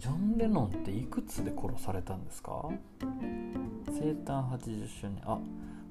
[0.00, 2.70] ジョン・レノンっていくつで殺されたんですか？
[3.86, 5.20] 生誕80周年。
[5.26, 5.38] あ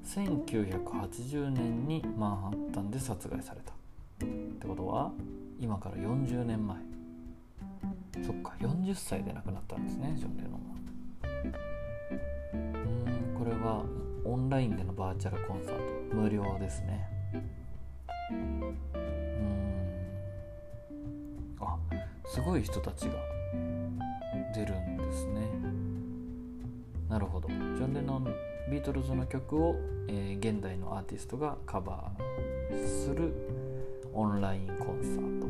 [0.03, 3.71] 1980年にマンハッタンで殺害された。
[3.71, 4.27] っ
[4.59, 5.11] てことは
[5.59, 6.77] 今から40年前。
[8.25, 10.59] そっか40歳で亡くなったんですねジョン・レノンは。
[12.55, 13.85] うんこれは
[14.25, 15.75] オンラインでのバーチャルコンサー
[16.09, 16.15] ト。
[16.15, 17.07] 無料ですね。
[18.31, 18.75] うん。
[21.59, 21.77] あ
[22.25, 23.13] すごい人たちが。
[24.53, 25.41] 出るんですね。
[27.09, 27.47] なるほど。
[27.47, 28.33] ジョン・レノン
[28.69, 29.75] ビートルズの曲を、
[30.07, 33.33] えー、現代のアーティストがカバーする
[34.13, 35.47] オンラインコンサート、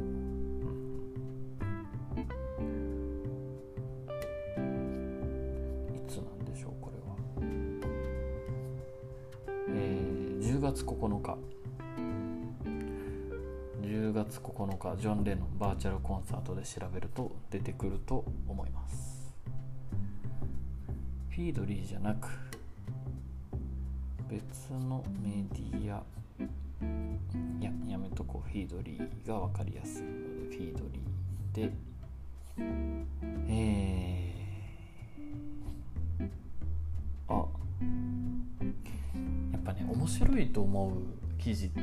[4.57, 7.15] うん、いつなんでしょうこれは、
[9.69, 11.58] えー、10月9日。
[13.89, 19.33] 10月9日ジョン・レノンバーチャルコンサートで調べると出てくると思います。
[21.31, 22.27] フィードリーじゃなく
[24.29, 26.03] 別のメディア
[27.59, 28.49] いややめとこう。
[28.51, 31.71] フィードリーが分かりやすいのでフィードリーで。
[33.47, 37.47] えー、あ。
[39.51, 41.79] やっぱね面白いと思う記事って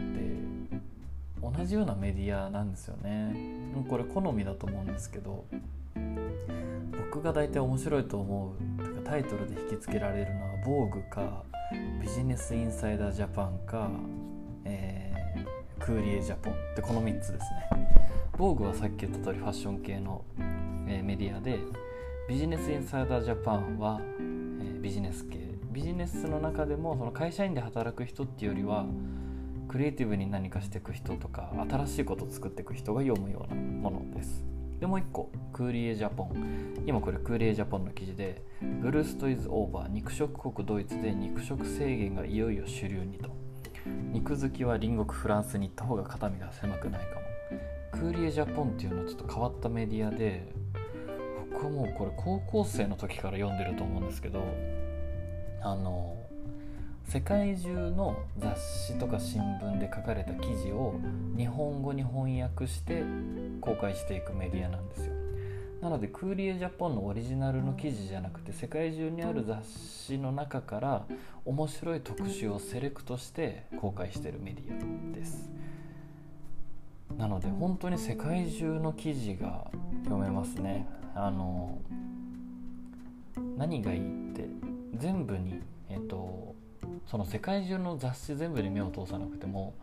[1.54, 3.34] 同じようなメディアなんですよね
[3.88, 5.44] これ好みだと思うんですけど
[7.10, 11.44] 僕が大体面白いと思うタイトルで引きつけられるのは「防具か
[12.00, 13.90] ビジネスインサイダージャパンか、
[14.64, 17.96] えー、クーリエジャポンってこの3つですね。
[18.38, 20.24] 防具はさっき言った通りファッション系の、
[20.86, 21.58] えー、メディアで
[22.28, 25.38] ビジネスインサイダージャパンは、えー、ビジネス系
[25.72, 28.86] ビジネスの中でもその会社員で働く人っていうよりは
[29.68, 34.44] クリエイティブに何かしていく人とか新しいことを作っていく人が読むようなものです。
[34.80, 36.74] でもう一個クーリエジャポン。
[36.86, 38.42] 今これクーリエジャポンの記事で
[38.80, 43.30] ブルーストイズオーバー肉食国ドイツで肉食制限がいよいよ主流にと。
[44.12, 47.26] 肉好きは隣国フランスに行った方が肩身が狭くないかも。
[47.92, 50.52] クーリエジャポンっていうのはちょっと変わったメディアで
[51.50, 54.44] 僕はもうこれ高校生の時から読んでると思うんですけど
[55.62, 56.25] あの
[57.08, 61.00] 世界中の雑誌とか新聞で書かれた記事を
[61.36, 63.04] 日本語に翻訳して
[63.60, 65.12] 公開していくメディアなんですよ。
[65.80, 71.06] なのでクーリエジャポンのオリジナルの記事じゃなくて世界中にある雑誌の中から
[71.44, 75.48] 面白い特集をセレクトして公開しているメディアです。
[77.16, 79.70] なので本当に世界中の記事が
[80.04, 80.88] 読めますね。
[81.14, 81.78] あの
[83.56, 84.48] 何がいいって
[84.96, 86.55] 全部にえっと
[87.06, 89.74] その世界中の雑誌全部に目を通さなくても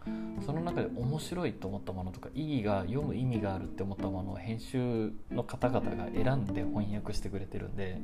[0.46, 8.00] その中で面白いと思ったものとか意義が読む意味があるって思ったものを編集の方々が選んで翻訳してくれてるんで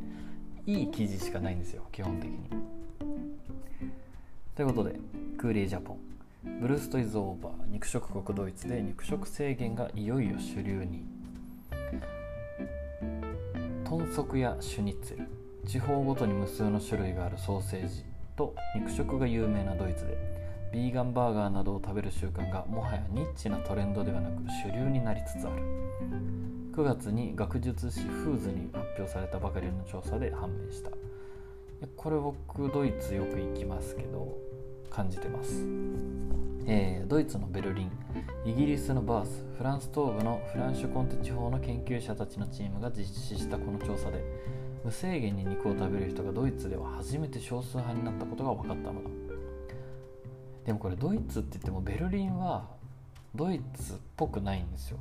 [0.66, 2.40] いい記事しかないんですよ基本的に。
[4.56, 5.00] ということで
[5.38, 6.00] クーリージャポン。
[6.62, 7.54] ブルーストイズオーバー。
[7.72, 11.06] 肉食国ドイツで肉食制限がいよいよ主流に。
[13.84, 15.14] 豚足やシュニッツ。
[15.14, 15.28] ェル
[15.66, 18.09] 地方ごとに無数の種類があるソーセージ。
[18.40, 20.18] と肉食が有名なドイツで
[20.72, 25.62] ビーガンバーガーなどを食べる習慣がもはやニッチなトレンドではなく主流になりつつある。
[26.72, 30.92] 9月に学術誌フーズに発表されたばかりの調査で判明した。
[31.98, 34.38] これ僕ドイツよく行きますけど
[34.90, 35.66] 感じてます、
[36.66, 37.92] えー、ドイツのベルリン
[38.46, 44.24] イギリスのバースフランス東部のフランシュコンテ地方の研究者たちのチームが実施したこの調査で
[44.84, 49.10] 無制限に肉を食べる人がドイツでは初めて少数派になったことが分かったのだ。
[50.66, 52.68] でもこれドイツって言ってもベルリンは
[53.36, 54.98] ドイツっぽくないんですよ。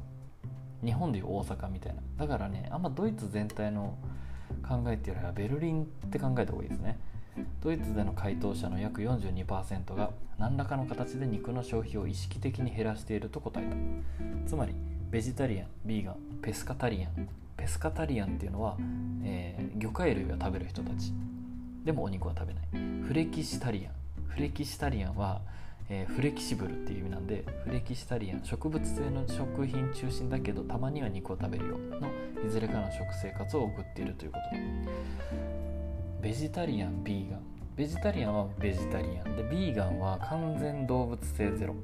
[0.84, 2.02] 日本でいう大阪みたいな。
[2.16, 3.96] だからねあんまドイツ全体の
[4.66, 6.98] 考えっていうよりはベルリンって考えた方がいいですね。
[7.60, 13.76] ドイツでの回答者の約42%が何らかの形で肉の消費を意識的に減らしていると答えた。
[14.48, 14.74] つまり
[15.10, 18.78] ベジタリアンビーガンペスカタリアンペスカタリアンっていうのは、
[19.24, 21.12] えー、魚介類を食べる人たち。
[21.84, 22.64] でもお肉は食べない。
[23.06, 23.92] フレキシタリアン。
[24.28, 25.42] フレキシタリアンは、
[25.90, 28.44] えー、フレキシブルっていう意味なんでフレキシタリアン。
[28.44, 31.78] 植物性の食品中心だけどたまには肉を食べるよ。
[32.00, 32.08] の
[32.46, 36.22] いずれかの食生活を送っているということ。
[36.22, 37.57] ベジタリアンビーガン。
[37.78, 39.36] ベジタリアンはベジタリアン。
[39.36, 41.76] でビーガンは完全動物性ゼロ、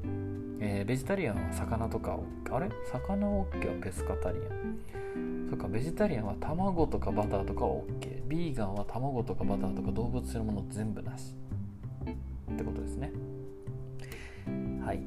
[0.59, 2.19] えー、ベジタリアンは魚とか
[2.51, 2.69] あれ？
[2.91, 5.49] 魚 OK はペスカタリアン。
[5.51, 11.37] そっかベジタリアンは卵とかバターとか OK ビーガンは卵とかバターとか動物性のもの全部なし。
[12.53, 13.13] ってことですね。
[14.85, 15.01] はい。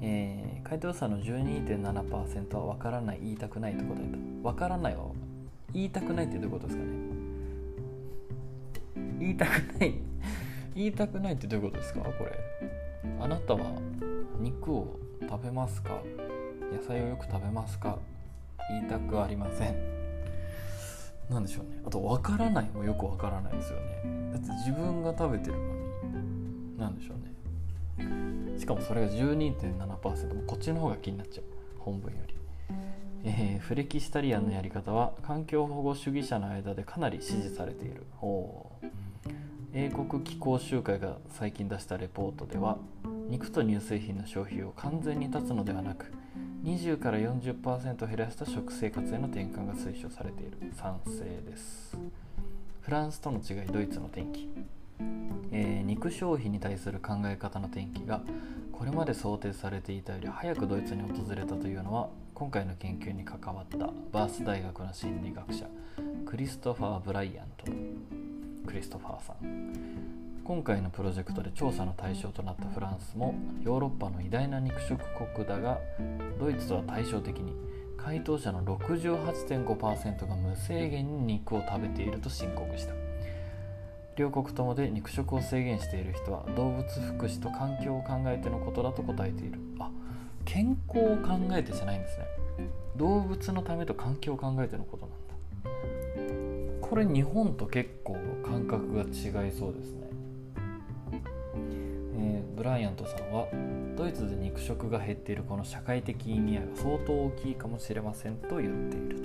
[0.00, 4.16] えー、回答者の12.7%は分からない言いたくないと答えた。
[4.42, 5.04] 分からないは
[5.74, 7.17] 言いたくないってどういうことですかね？
[9.18, 9.94] 言いたくない。
[10.74, 12.00] 言いたくないってどういうことですか？
[12.00, 12.32] これ。
[13.20, 13.80] あなたは
[14.38, 16.00] 肉を食べますか？
[16.72, 17.98] 野菜をよく食べますか？
[18.70, 19.76] 言いたくありません。
[21.30, 21.80] 何でしょうね。
[21.86, 24.30] あと分からないもよく分からないですよね。
[24.32, 25.78] だって自分が食べてるのに。
[26.78, 28.58] 何でしょうね。
[28.58, 31.44] しかもそれが12.7%こっちの方が気になっちゃう。
[31.78, 32.34] 本文より。
[33.24, 38.06] えー、フレキシタリアンのやり方は環境保護主義者の間でかなり支持されている。
[38.16, 38.86] ほう
[39.74, 42.78] 英国気候集会が最近出したレポートでは
[43.28, 46.10] 肉と乳製品の消費を完全に断つのではなく
[46.64, 50.58] 20から40%減らした食生活への転換が推奨されている。
[50.74, 51.96] 賛成です。
[52.80, 54.48] フランスとの違いドイツの転機、
[55.52, 58.22] えー、肉消費に対する考え方の転機が
[58.72, 65.66] これまで想定されていたより早くドイツに訪れたというのは今回の研究に関わったバース大学の心理学者
[66.24, 68.17] クリストファー・ブライアント。
[68.68, 70.44] クリストファーさん。
[70.44, 75.02] 今回のプロジェクトで調査の対象となったフランスもヨーロッパの偉大な肉食
[75.34, 75.78] 国だが
[76.38, 77.54] ドイツとは対照的に
[77.96, 82.92] 回答者の68.5%が無制限に肉を食べていると申告した。
[84.16, 89.58] 両国ともで肉食を制限している人は動物福祉と環境を考えてのことだと答えている。
[89.78, 89.90] あ
[90.44, 92.26] 健康を考えてじゃないんですね。
[92.96, 95.27] 動物のためと環境を考えてのことなんだ。
[96.88, 100.10] これ日本と結構感覚が違いそうですね、
[101.12, 103.46] えー、ブライアントさんは
[103.96, 109.22] ドイツで肉食が減っているこの社会的意味合いは相当大きいかもしれませんと言っていると、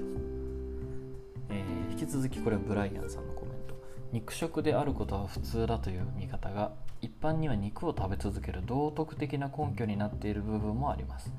[1.51, 3.75] えー、引き続きこれはブライアンさんのコメント。
[4.11, 11.31] 肉食であることは普通だという見方が一般には肉を食べ続ける道徳的な根拠になっている部分もあります。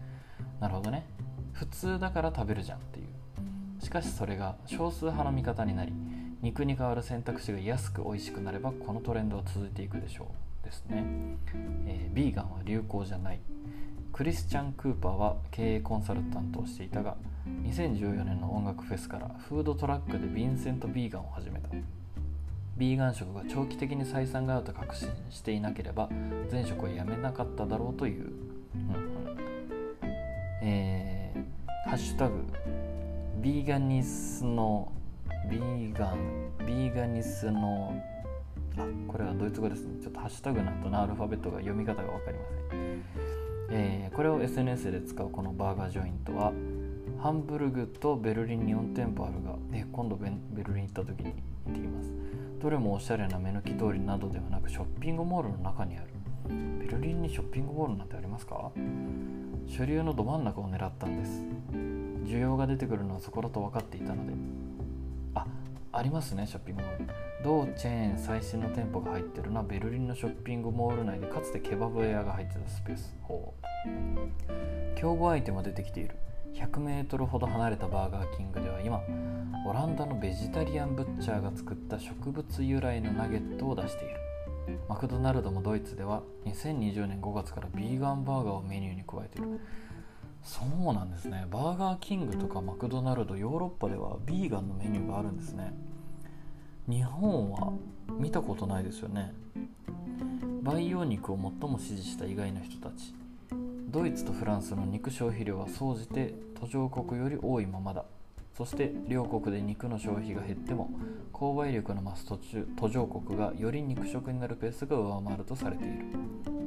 [0.60, 1.06] なるほどね。
[1.52, 3.06] 普通だから食べるじゃんっていう。
[3.84, 5.92] しかしそれが少数派の見方になり
[6.40, 10.28] 肉に代わる選択肢が安く美味しくなればこのトレンドは続いていくでしょ
[10.62, 10.64] う。
[10.64, 11.04] ですね、
[11.86, 13.40] えー、ビーガンは流行じゃない。
[14.12, 17.16] クリスチャン・クーパーは経営コンサルタントをしていたが
[17.64, 21.68] 2014年の音楽フェスからフードトラックでヴィンセント・ビーガンを始めた。
[22.78, 26.08] ビーガン食が長期的に採算が合うと確信していなければ
[26.50, 28.32] 前職は辞めなかっただろうという、
[28.74, 29.36] うんうん。
[30.62, 32.42] えー、ハッシュタグ
[33.44, 34.90] ビーガニスの
[35.50, 37.94] ビーガンビーガニスの
[38.78, 40.00] あこれはドイツ語ですね。
[40.00, 43.02] ちょっとハッシュタグなんとのアルファベットが読み方が分かりません、
[43.68, 46.54] えー、これを SNS で使うこのバーガージョイントは
[47.18, 50.30] ハンブルグとベルリンに4店舗あるが、ね、今度ベ
[50.64, 51.34] ルリン行った時に
[51.66, 52.10] 行ってきます。
[52.62, 56.06] どれもおしゃれな目抜き通りなどではなくショッピングモールの中にある。
[56.78, 58.70] ベルリンにショッピングモールなんてありますか？
[59.66, 61.93] 主流のど真ん中を狙ったんです。
[62.24, 64.32] 需要が出てくるのはそこだと分かっていたので。
[65.34, 65.46] あ
[65.92, 67.06] ありますねショッピングモール。
[67.44, 73.14] 同チェーン最新の店舗が入ってるのはベルリンのショッピングモール内でかつてケバブ屋が入ってたスペース。
[73.22, 73.54] ほ
[73.86, 74.98] う。
[74.98, 76.16] 競合相手も出てきている。
[76.54, 79.02] 100m ほど離れたバーガーキングでは今
[79.66, 84.14] オランダのベジタリアンブッチャーが作った植物由来のナゲットを出している。
[84.88, 89.60] マクドナルドもドイツでは2020年5月からビーガンバーガーをメニューに加えている。
[90.44, 91.46] そうなんですね。
[91.50, 95.72] バーガーキングとかマクドナルドヨーロッパではビーガンのメニューがあるんですね。
[96.86, 97.72] 日本は
[98.18, 99.32] 見たことないですよね。
[100.62, 103.14] 培養肉を最も支持した以外の人たち。
[103.88, 108.04] ドイツとフランスの肉消費量は総じて途上国より多いままだ。
[108.56, 110.90] そして両国で肉の消費が減っても
[111.32, 116.04] 購買力の増す途中途上国がより肉食になるペースが上回るとされている。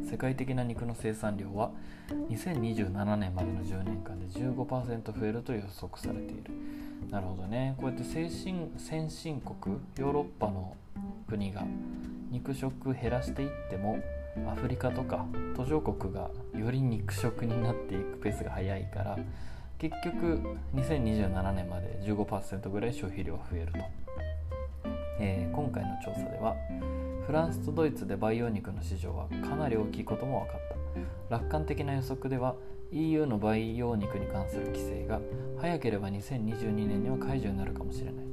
[0.10, 1.72] 世界的な肉の生産量は
[2.30, 6.54] 2027年までの10年間で15%増えると予測されている。
[7.10, 7.76] なるほどね。
[7.78, 8.70] こうやって先進
[9.10, 10.76] 進国ヨーロッパの
[11.28, 11.66] 国が
[12.32, 14.00] 肉食減らしていっても
[14.50, 15.26] アフリカとか
[15.56, 19.18] 途上国がより肉食になっていくペースが速いから
[19.78, 23.80] 結局2027年まで15%ぐらい消費量が増えると、
[25.20, 26.56] えー、今回の調査では
[27.28, 30.62] フランスとドイツで培養肉の市場はかなり大きいことも分かっ
[31.30, 31.38] た。
[31.38, 32.56] 楽観的な予測では
[32.92, 35.20] EU の培養肉に関する規制が
[35.60, 38.26] 早ければ2022年には解除になるかもしれない。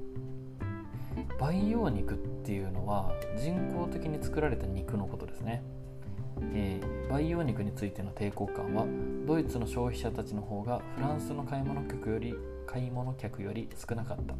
[1.39, 5.63] 培養肉っていうのは人工的に作られた肉のことですね。
[6.53, 8.87] えー、培養肉についての抵抗感は
[9.27, 12.35] ドイツの消費者たちの方がフランスの買い物客より
[12.67, 14.35] 買い物客より少なかった。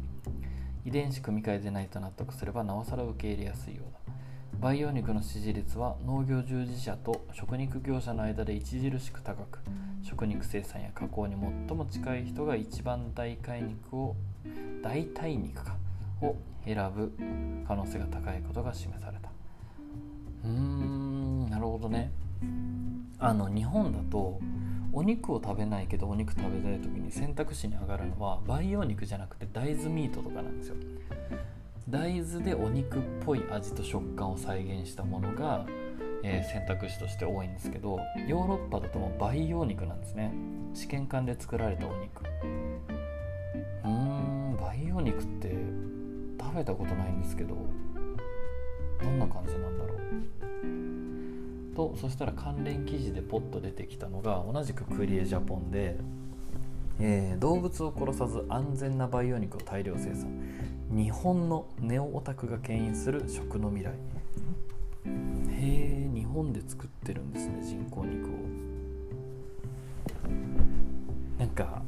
[0.85, 4.13] 遺伝子組み換えでないと納得すればなおさら受け入れやすいようだ。
[4.59, 9.59] 培養肉の支持率は農業従事者と食肉業者の間で著しく高く
[10.01, 11.35] 食肉生産や加工に
[11.67, 14.15] 最も近い人が一番代替肉を
[14.81, 15.75] 代替肉か
[16.21, 17.11] を選ぶ
[17.67, 19.29] 可能性が高いことが示された。
[20.43, 21.14] うーん。
[21.49, 22.11] なるほどね。
[23.19, 24.39] あの日本だと
[24.91, 30.75] お肉を食べないけどお肉食べたい時に選択肢に上がるのは培養肉じゃなくて大豆ミートとかなんですよ。
[31.89, 35.65] 大豆でお肉っぽい味と食感を再現したものが、
[36.23, 40.33] えー、選択肢として多いんですけどヨーロッパだともう培養肉なんですね。
[40.73, 42.23] 試験管で作られたお肉。
[43.83, 45.55] うーん培養肉って
[46.39, 47.55] 食べたことないんですけど
[49.01, 49.97] どんな感じなんだろう
[51.75, 55.97] とそしたら関連記事でポッと出てきたのが同じくクリエジャポンで、
[56.99, 60.29] えー、動物を殺さず安全な培養肉を大量生産。
[60.89, 63.91] 日本のネオオタクが牽引する食の未来。
[63.91, 63.93] へ
[65.51, 68.31] え日本で作ってるんですね人工肉を。
[71.37, 71.83] なんか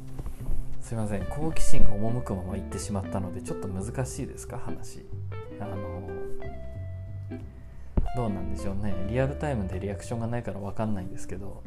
[0.80, 5.06] すいません好奇心が赴くまま行ってしまったのでちょっと難しいですか話。
[5.60, 6.08] あの
[8.16, 8.94] どうなんでしょうね。
[9.08, 11.62] リアルタイムでリアクションがないから分かんないんですけど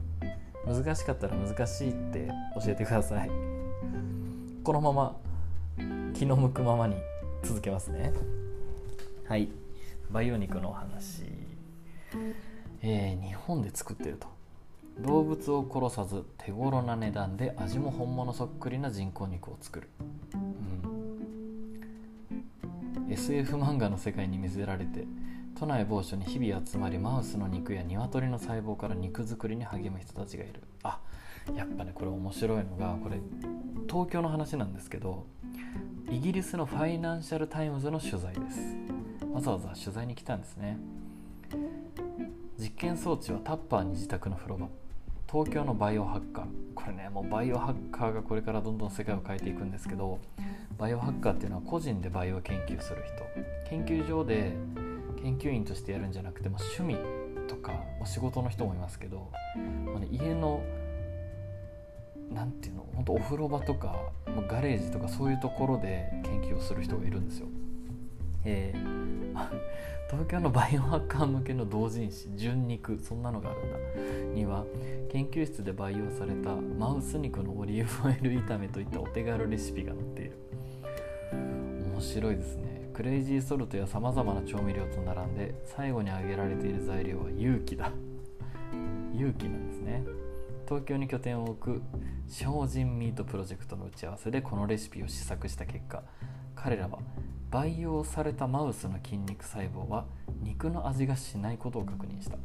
[0.65, 3.29] 難しかったら難しいって教えてください。
[4.63, 5.15] このまま
[6.13, 6.95] 気の向くままに
[7.43, 8.13] 続けますね。
[9.27, 9.49] はい。
[10.11, 11.23] 培養肉のお話。
[12.81, 14.27] えー、日本で作ってると。
[14.99, 19.89] 動物を殺さず手頃な値段で味も本物そっくりな人工肉を作る、
[23.07, 25.05] うん、SF 漫画の世界に魅せられて
[25.59, 30.63] 都内某所に日々集まりマウスの肉や鶏の細胞から肉作りに励む人たちがいる。
[30.83, 30.99] あ
[31.55, 33.17] やっぱねこれ面白いのがこれ
[33.89, 35.25] 東京の話なんですけど
[36.09, 38.75] イギリスのファイナンシャル・タイムズの取材です。
[39.31, 40.77] わざわざ取材に来たんですね。
[42.59, 44.67] 実験装置はタッパーに自宅の風呂場。
[45.31, 46.45] 東京のバイオハッカー。
[46.75, 50.19] これねもうバイオハッカーがこれからどんどん世界を変えていくんですけど
[50.77, 53.69] バイオハッカーっていうのは個人でバイオ研究する人。
[53.69, 54.53] 研究所で
[55.23, 56.97] 研究員としてやるんじゃなくても趣味
[57.47, 59.29] とかお仕事の人もいますけど、
[59.85, 60.63] まあね、家の
[62.33, 63.95] 何ていうの本当お風呂場とか
[64.25, 67.47] まガレージとかそういうところで研究をする人がいるんですよ。
[68.43, 69.33] えー、
[70.09, 73.77] 東京のバイオハッカー向けの同人誌「純肉」そんなのがあるんだ。
[74.33, 74.65] には
[75.09, 80.31] 研究室で培養されたマウス肉のオリーブオイル炒めといったお手軽レシピが載っている。
[81.93, 82.70] 面白いですね。
[82.93, 87.91] クレイジーソルトやさまざまな調味料と並んで最後に挙げられている材料は勇気だ。
[89.15, 90.03] 勇気なんですね。
[90.67, 91.81] 東京に拠点を置く
[92.27, 96.01] 精進ミートプロジェクトの打ち合わせでこのレシピを試作した結果
[96.55, 96.99] 彼らは
[97.49, 100.05] 培養されたマウスの筋肉細胞は
[100.41, 102.37] 肉の味がしないことを確認した。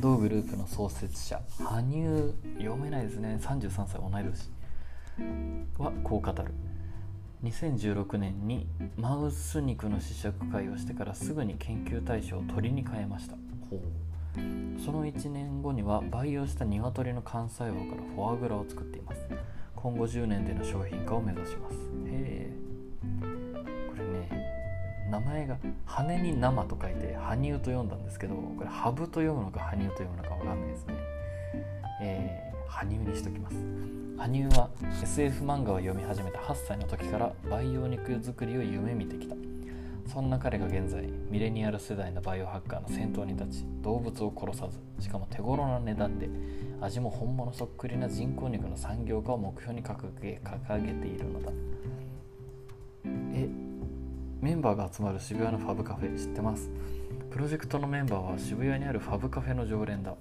[0.00, 3.38] 同グループの創設者羽生読めないですね。
[3.40, 4.50] 33歳同い年
[5.78, 6.54] はこう語る
[7.46, 8.66] 2016年に
[8.96, 13.36] マウス肉の試食会をしてからすぐに研究対象を鳥に変えました。
[14.84, 19.28] その1年後には培養した鶏の幹細胞からフォアグラを作っています。
[19.76, 21.76] 今後10年での商品化を目指します。
[21.76, 22.52] へえ。
[23.90, 30.94] これね名前が羽に生と書いて羽生と読んだんですけどこれハブと読むのか羽生と読むのか分かんないですね。
[32.02, 33.56] えー、羽生にしときます。
[34.18, 34.70] 羽生は
[35.02, 39.36] SF 漫画を読み始めた8歳の時から培養肉作りを夢見てきた。
[40.06, 46.30] そんな彼が現在ミレニアル世代のバイオハッカーの先頭に立ち動物を殺さずしかも手頃な値段で
[46.80, 51.50] 味も本物そっくりな人工肉の産業化を目標に掲げ掲げているのだ。
[53.34, 53.48] え
[54.40, 56.70] メンバーが集まる渋谷のファブカフェ知ってます？
[57.30, 60.12] プロジェクトのメンバーは渋谷にあるファブカフェの常連だ。
[60.12, 60.16] へ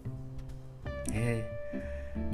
[1.14, 1.55] え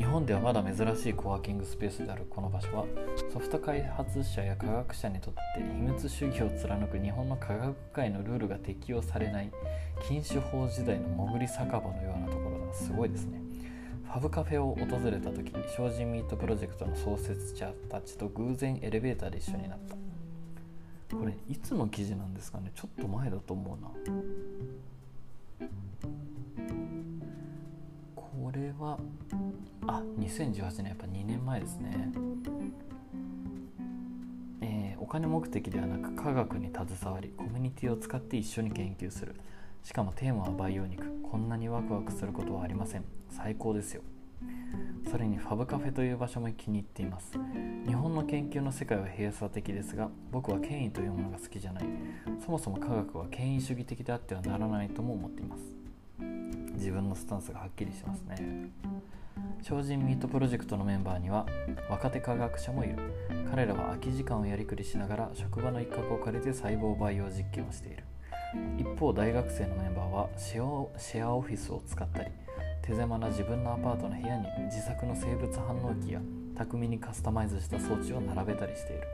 [0.02, 2.86] 日本ではまだ珍しいコワーキングスペースであるこの場所は
[3.32, 5.40] ソフト開発者や科学者にとって
[5.76, 9.52] 秘密主義を貫く日本の科学界のルールが適用されない
[10.08, 12.74] 禁酒法時代の潜り酒場のようなところだ。
[12.74, 13.44] すごいですね。
[14.06, 21.16] ファブカフェを訪れた時精進ミートプロジェクトの創設者たちと偶然エレベーターで一緒になった。
[21.16, 22.72] これいつの記事なんですかね？
[22.74, 23.92] ちょっと前だと思うな。
[28.16, 28.98] これは
[29.88, 32.12] あ2018年やっぱ2年前ですね。
[34.62, 39.36] えー、お金目的ではなく科学に携わりコミュニティを使って一緒に研究する。
[39.84, 41.22] しかもテーマは培養肉。
[41.24, 43.06] こんなにワクワクすることはありません。
[43.30, 44.04] 最高ですよ。
[45.10, 47.34] それにファブカフェという場所も気に入っています。
[47.86, 51.86] 日本の研究の世界は閉鎖的ですが僕は権威というものが好きじゃない。
[52.46, 55.64] そもそも科学は権威主義的であってはならないとも思っています。
[56.74, 58.70] 自分のスタンスがはっきりしますね。
[59.62, 61.46] 精進ミートプロジェクトのメンバーには
[61.90, 62.96] 若手科学者もいる。
[63.50, 68.04] 彼らは空き時間をやりくりしながら職場の一角を借りて細胞培養実験をしている。
[68.78, 72.32] 一方大学生のメンバーはシェアオフィスを使ったり
[72.82, 76.22] 手狭な自分のアパートの部屋に自作の生物反応機や
[76.58, 79.08] 巧みにカスタマイズした装置を並べたりしている。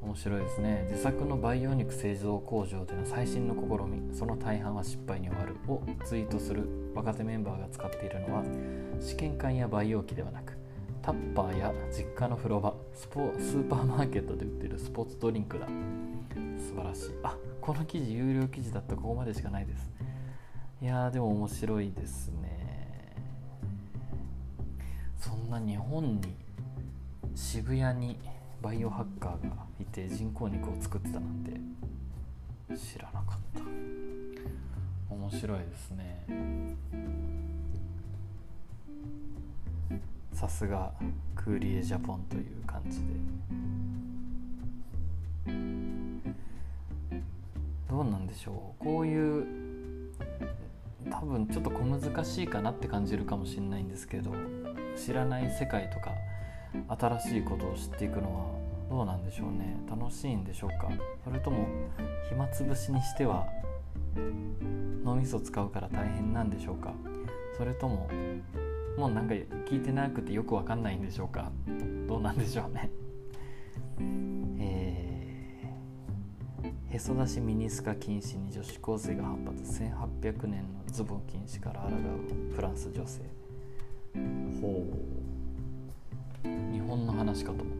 [0.00, 0.86] 面白いですね。
[0.90, 4.14] 自作の培養肉製造工場での最新の試み。
[4.14, 5.56] その大半は失敗に終わる。
[5.66, 8.42] をツイートする若手メンバーが使っているのは
[9.00, 10.56] 試験管や培養機ではなく
[11.02, 15.66] タッパーや実家の風呂場スポスーパーマーケットで売ってるスポーツドリンクだ。
[16.56, 17.10] 素晴らしい。
[17.22, 18.96] あこの記事有料記事だった。
[18.96, 19.90] ここまでしかないです。
[20.80, 23.16] いやーでも面白いですね。
[25.18, 26.36] そんな日本に
[27.34, 28.18] 渋谷に
[28.62, 31.52] バイオハッカーがいて人工肉を作ってたなんて
[32.76, 33.62] 知らなかった。
[35.14, 36.76] 面白いですね。
[40.32, 40.92] さすが
[41.34, 43.06] クーリエジャポンという感じで。
[47.88, 48.84] どうなんでしょう。
[48.84, 49.46] こういう
[51.10, 54.32] 多分ちょっと小難しいかなって感じるかもしれないんですけど
[54.96, 56.12] 知らない世界とか
[56.88, 59.76] 新しいことを知っていくのはどうなんでしょうね。
[59.88, 60.88] 楽しいんでしょうか。
[61.24, 61.66] それとも
[62.28, 63.46] 暇つぶしにしては
[65.04, 66.92] 脳みそ使うから大変なんでしょうか。
[67.56, 68.08] それとも
[68.96, 71.52] もうなんか聞いてなくてよくわかんないんでしょうか。
[72.06, 72.90] どうなんでしょうね。
[74.60, 79.62] えー、へそ出しミニスカ禁止に女子高生が反発。
[79.82, 82.54] 1800年のズボン禁止から抗う。
[82.54, 83.22] フランス女性。
[84.60, 84.84] ほ
[86.44, 86.48] う。
[86.72, 87.77] 日本の話かと思っ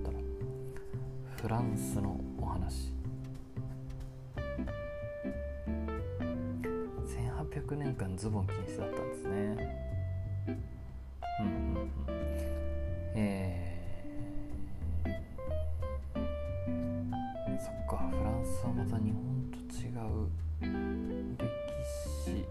[1.41, 2.93] フランスのお話。
[7.07, 9.30] 1800年間ズボン禁止だったんですね。
[10.49, 11.91] うんうんうん。
[13.14, 15.11] えー、
[17.61, 20.28] そっかフランスはまた日本と違う
[21.39, 21.47] 歴
[22.24, 22.45] 史。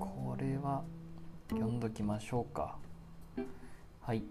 [0.00, 0.82] これは
[1.50, 2.78] 読んどきましょうか。
[4.00, 4.22] はい。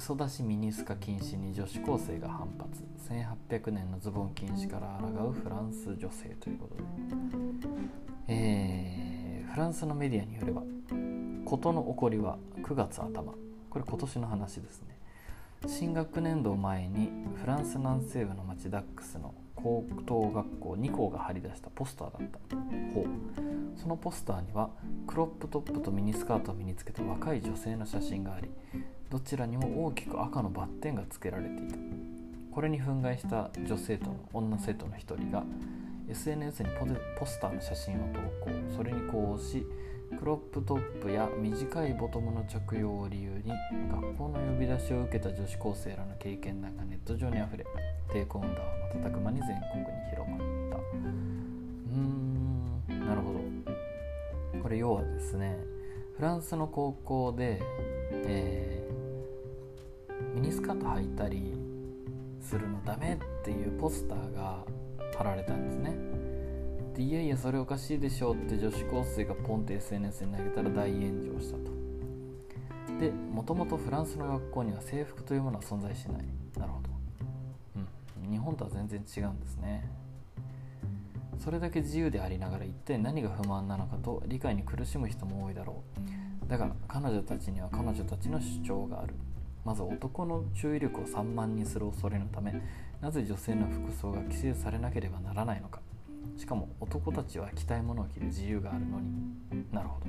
[0.00, 2.82] そ出しミニスカ禁止に女子高生が反発。
[3.08, 6.82] 1800年のズボン禁止から抗うフランス女性ということで。
[8.28, 10.62] えー、フランスのメディアによれば
[11.44, 13.34] 事の起こりは9月頭。
[13.68, 14.96] これ今年の話ですね。
[15.66, 22.56] 新学年度を前にフランス南西部の町ダックスの高等学校2校が貼り出したポスターだった
[22.94, 24.70] ほうそのポスターには
[25.06, 28.48] クロップトップとミニスカートを身につけた若い女性の写真があり
[29.10, 31.76] どちらにも大きく赤のバッテンがつけられていた。
[32.52, 35.44] これに憤慨した女生徒の女生徒の一人が
[36.08, 36.68] SNS に
[37.18, 38.50] ポスターの写真を投稿。
[38.76, 39.66] それにこうし
[40.18, 43.52] クロップトップや短いボトムの着用を理由に
[43.90, 47.64] 学校の呼び出しを受けた女子高生らの経験談がネット上にあふれ
[48.12, 50.44] 抵抗運動は瞬く間に全国に広まった。
[50.76, 53.40] うーんなるほど。
[54.62, 55.56] これ要はですね
[56.16, 57.62] フランスの高校で、
[58.26, 58.79] えー、
[60.34, 61.54] ミニスカート履いたり
[62.40, 64.64] するのダメっていうポスターが
[65.16, 65.96] 貼られたんですね。
[66.96, 71.70] でいやいやそれおかしいでしょうって女子高生がポンって SNS に投げたら大炎上したと。
[72.98, 76.24] でもともとフランスの学校には制服というものは存在しない。
[76.58, 76.90] なるほど。
[78.24, 78.30] うん。
[78.30, 79.90] 日本とは全然違うんですね。
[81.38, 85.82] それだけ自由でありながら一体何が不満なのかと理解に苦しむ人も多いだろ
[86.46, 86.48] う。
[86.48, 89.14] だが彼女たちには彼女たちの主張がある。
[89.64, 92.54] まず男の注意力を散漫にする恐れのため
[93.00, 95.80] なぜ女性の服装が規制されなければならないのか。
[96.36, 99.34] しかも男たちは着たいものを着る自由があるのに。
[99.72, 100.06] なるほど。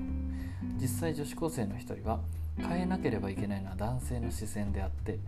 [0.80, 2.22] 実際女子高生の一人は
[2.58, 5.20] 変えなければいけないのは男性の視線であって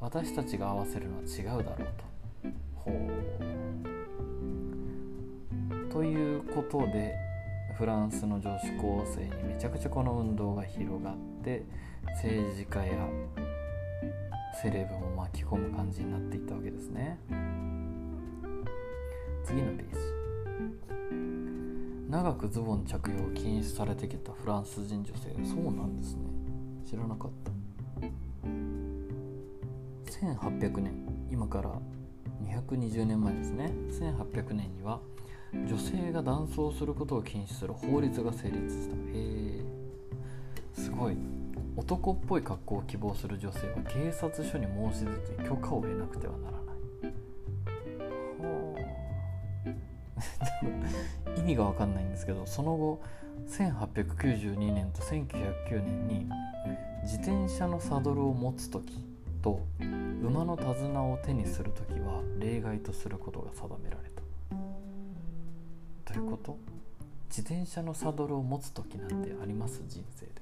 [0.00, 2.04] 私たちが合わせるのは違うだろうと。
[2.74, 2.94] ほう。
[5.92, 7.16] ということで
[7.76, 11.64] フランスの女子高生にめちゃくちゃこの運動が広がって
[12.16, 13.08] 政治家や
[14.60, 17.16] セレブも巻き込む感じになっていったわけですね。
[19.44, 19.98] 次のページ。
[22.10, 25.32] 長くズボン着用を禁止されてきたフランス人女性。
[25.44, 26.22] そうなんですね。
[26.84, 27.52] 知らなかった。
[30.10, 30.92] 1800年。
[31.30, 31.80] 今から
[32.44, 33.72] 220年前ですね。
[33.90, 35.00] 1800年には
[35.52, 38.96] 女性が男装することを禁止する法律が成立した。
[38.96, 39.64] へえ
[40.74, 41.37] すごい。
[41.78, 46.62] 男っぽい格好を希望する女性は警察署に申し出て許可を得なくてはならない。
[51.38, 53.00] 意味が分かんないんですけどその後
[53.46, 56.28] 1892年と1909年に
[57.04, 59.06] 自転車のサドルを持つ時
[59.40, 59.64] と
[60.20, 64.20] 馬の手綱を手にする時は例外とすることが定められた。
[66.12, 66.58] どういうこと？
[67.30, 69.84] 自転車のサドルを持つ時なんてあります？
[69.86, 70.37] 人生で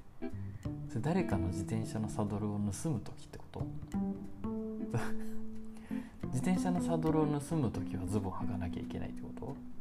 [0.96, 3.66] それ誰かの自転車のサドルを盗む時ってこと？
[6.32, 9.28] 自転車のサドルを盗む時はズボン履かなきゃいけないってこ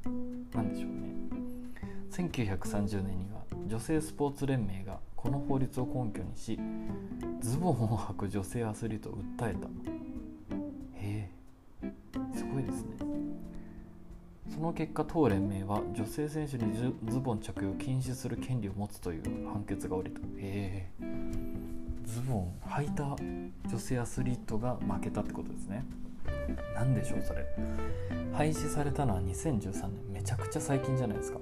[0.03, 0.09] と？
[0.57, 1.15] なんでしょうね。
[2.11, 6.59] 1930年には女性スポーツ連盟がこの法律を根拠にし
[7.39, 9.69] ズボンを履く女性アスリートを訴えた。
[10.95, 11.29] へ
[11.81, 11.93] え
[12.33, 12.89] すごいですね。
[14.55, 16.73] その結果当連盟は女性選手に
[17.09, 20.19] ズボン着用を禁止する権利を持つという判決が下りた。
[20.19, 20.89] へえ。
[22.05, 23.03] ズボン履いた
[23.69, 25.83] 女性アスリートが負けたってことですね。
[26.75, 27.45] 何でしょうそれ。
[28.33, 30.13] 廃止されたのは2013年。
[30.13, 31.39] めちゃくちゃ最近じゃないですか。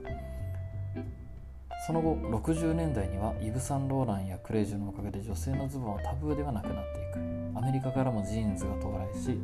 [1.85, 7.57] その後60年代にはイヴ・サンローランやクレイジュのおかげで女性のズボンはタブーではなくなっていく。
[7.57, 9.37] アメリカからもジーンズが到来し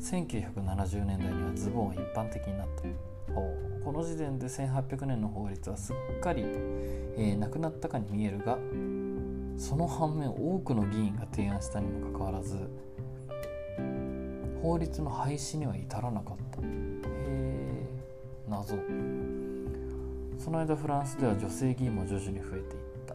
[0.00, 2.82] 1970年代にはズボンは一般的になった。
[3.84, 6.44] この時点で1800年の法律はすっかり、
[7.16, 8.58] えー、なくなったかに見えるが
[9.56, 12.56] その反面多くの議員が提案したにもかかわらず
[14.62, 16.60] 法律の廃止には至らなかった。
[16.60, 17.86] へえ
[18.48, 18.76] 謎。
[20.38, 22.62] その間フランスでは女性議員も徐々に増えていっ
[23.06, 23.14] た。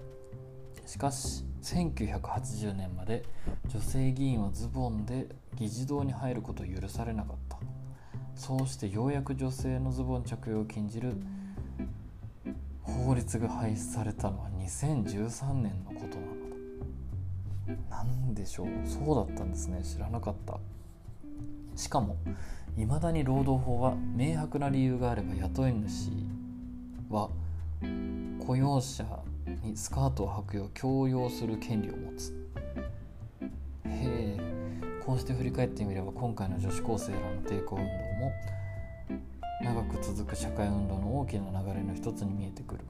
[0.85, 3.23] しかし1980年まで
[3.67, 7.57] 女性議員はズボンで議事堂に入ることを許されなかった。
[8.35, 11.15] そうしてようやく女性のズボン着用を禁じる
[12.97, 17.83] 法律が廃止されたのは2013年のことなのだ。
[17.89, 18.67] 何でしょう。
[18.85, 19.81] そうだったんですね。
[19.83, 20.59] 知らなかった。
[21.75, 22.17] しかも
[22.77, 26.11] いまだに労働法は明白な理由があれば雇い主
[27.09, 27.29] は
[28.45, 29.05] 雇用者
[29.63, 32.33] にスカートを履くよう強要する権利を持つ。
[33.41, 33.47] へ
[33.85, 34.37] え。
[35.05, 38.31] こうして振り返ってみれば今回の女子高生らの抵抗運動も
[39.61, 42.81] 長く続く社会運動の大きな流れの一つに見えてくる。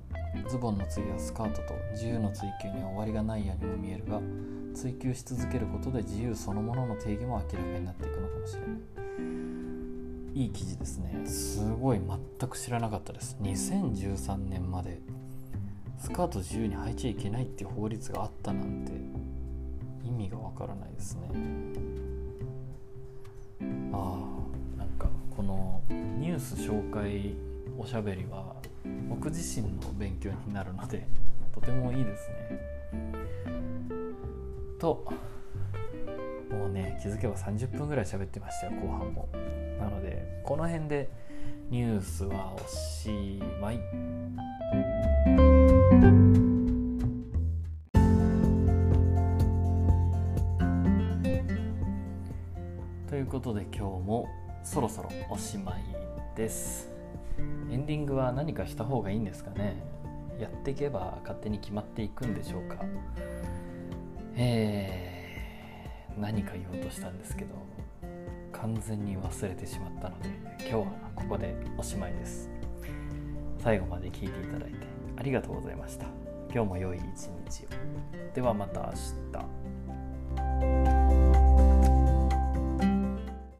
[0.50, 4.22] ズボンの次はスカートと自由の追求には終わりがないようにも見えるが
[4.76, 8.70] 追求し続けることで自由そのものの定義も明らかになっていくのかもしれない。
[10.36, 11.26] いい記事ですね。
[11.26, 12.00] すごい
[12.40, 13.38] 全く知らなかったです。
[13.42, 15.00] 2013年まで
[15.98, 18.92] スカート自由に履いちゃいけないっていう法律があったなんて
[20.08, 21.22] 意味がわからないですね。
[23.92, 23.96] あ
[24.78, 27.34] あなんかこのュース紹介
[27.80, 28.56] おしゃべりは
[29.10, 31.08] 僕自身の勉強になるので
[31.52, 32.36] とてもいいですね。
[34.80, 35.12] と
[36.52, 39.28] もうね気づけば30分ぐらい喋ってましたよ後半も。
[39.80, 41.10] なのでこの辺で
[41.72, 43.80] ニュースはおしまい。
[53.10, 54.28] ということで今日も
[54.64, 56.17] そろそろおしまい。
[56.38, 56.88] です。
[57.72, 59.76] エンディングは何かした方がいいんですかね。
[60.40, 62.86] やっていけば勝手に決まっていくんでしょうか。
[64.36, 67.56] えー、何か言おうとしたんですけど
[68.52, 70.30] 完全に忘れてしまったので
[70.60, 70.86] 今日は
[71.16, 72.52] ここでおしまいです。
[73.58, 74.78] 最後まで聞いていただいて
[75.18, 76.06] ありがとうございました。
[76.54, 77.70] 今日も良い一日を。
[78.36, 78.94] ではまた明
[80.92, 80.97] 日。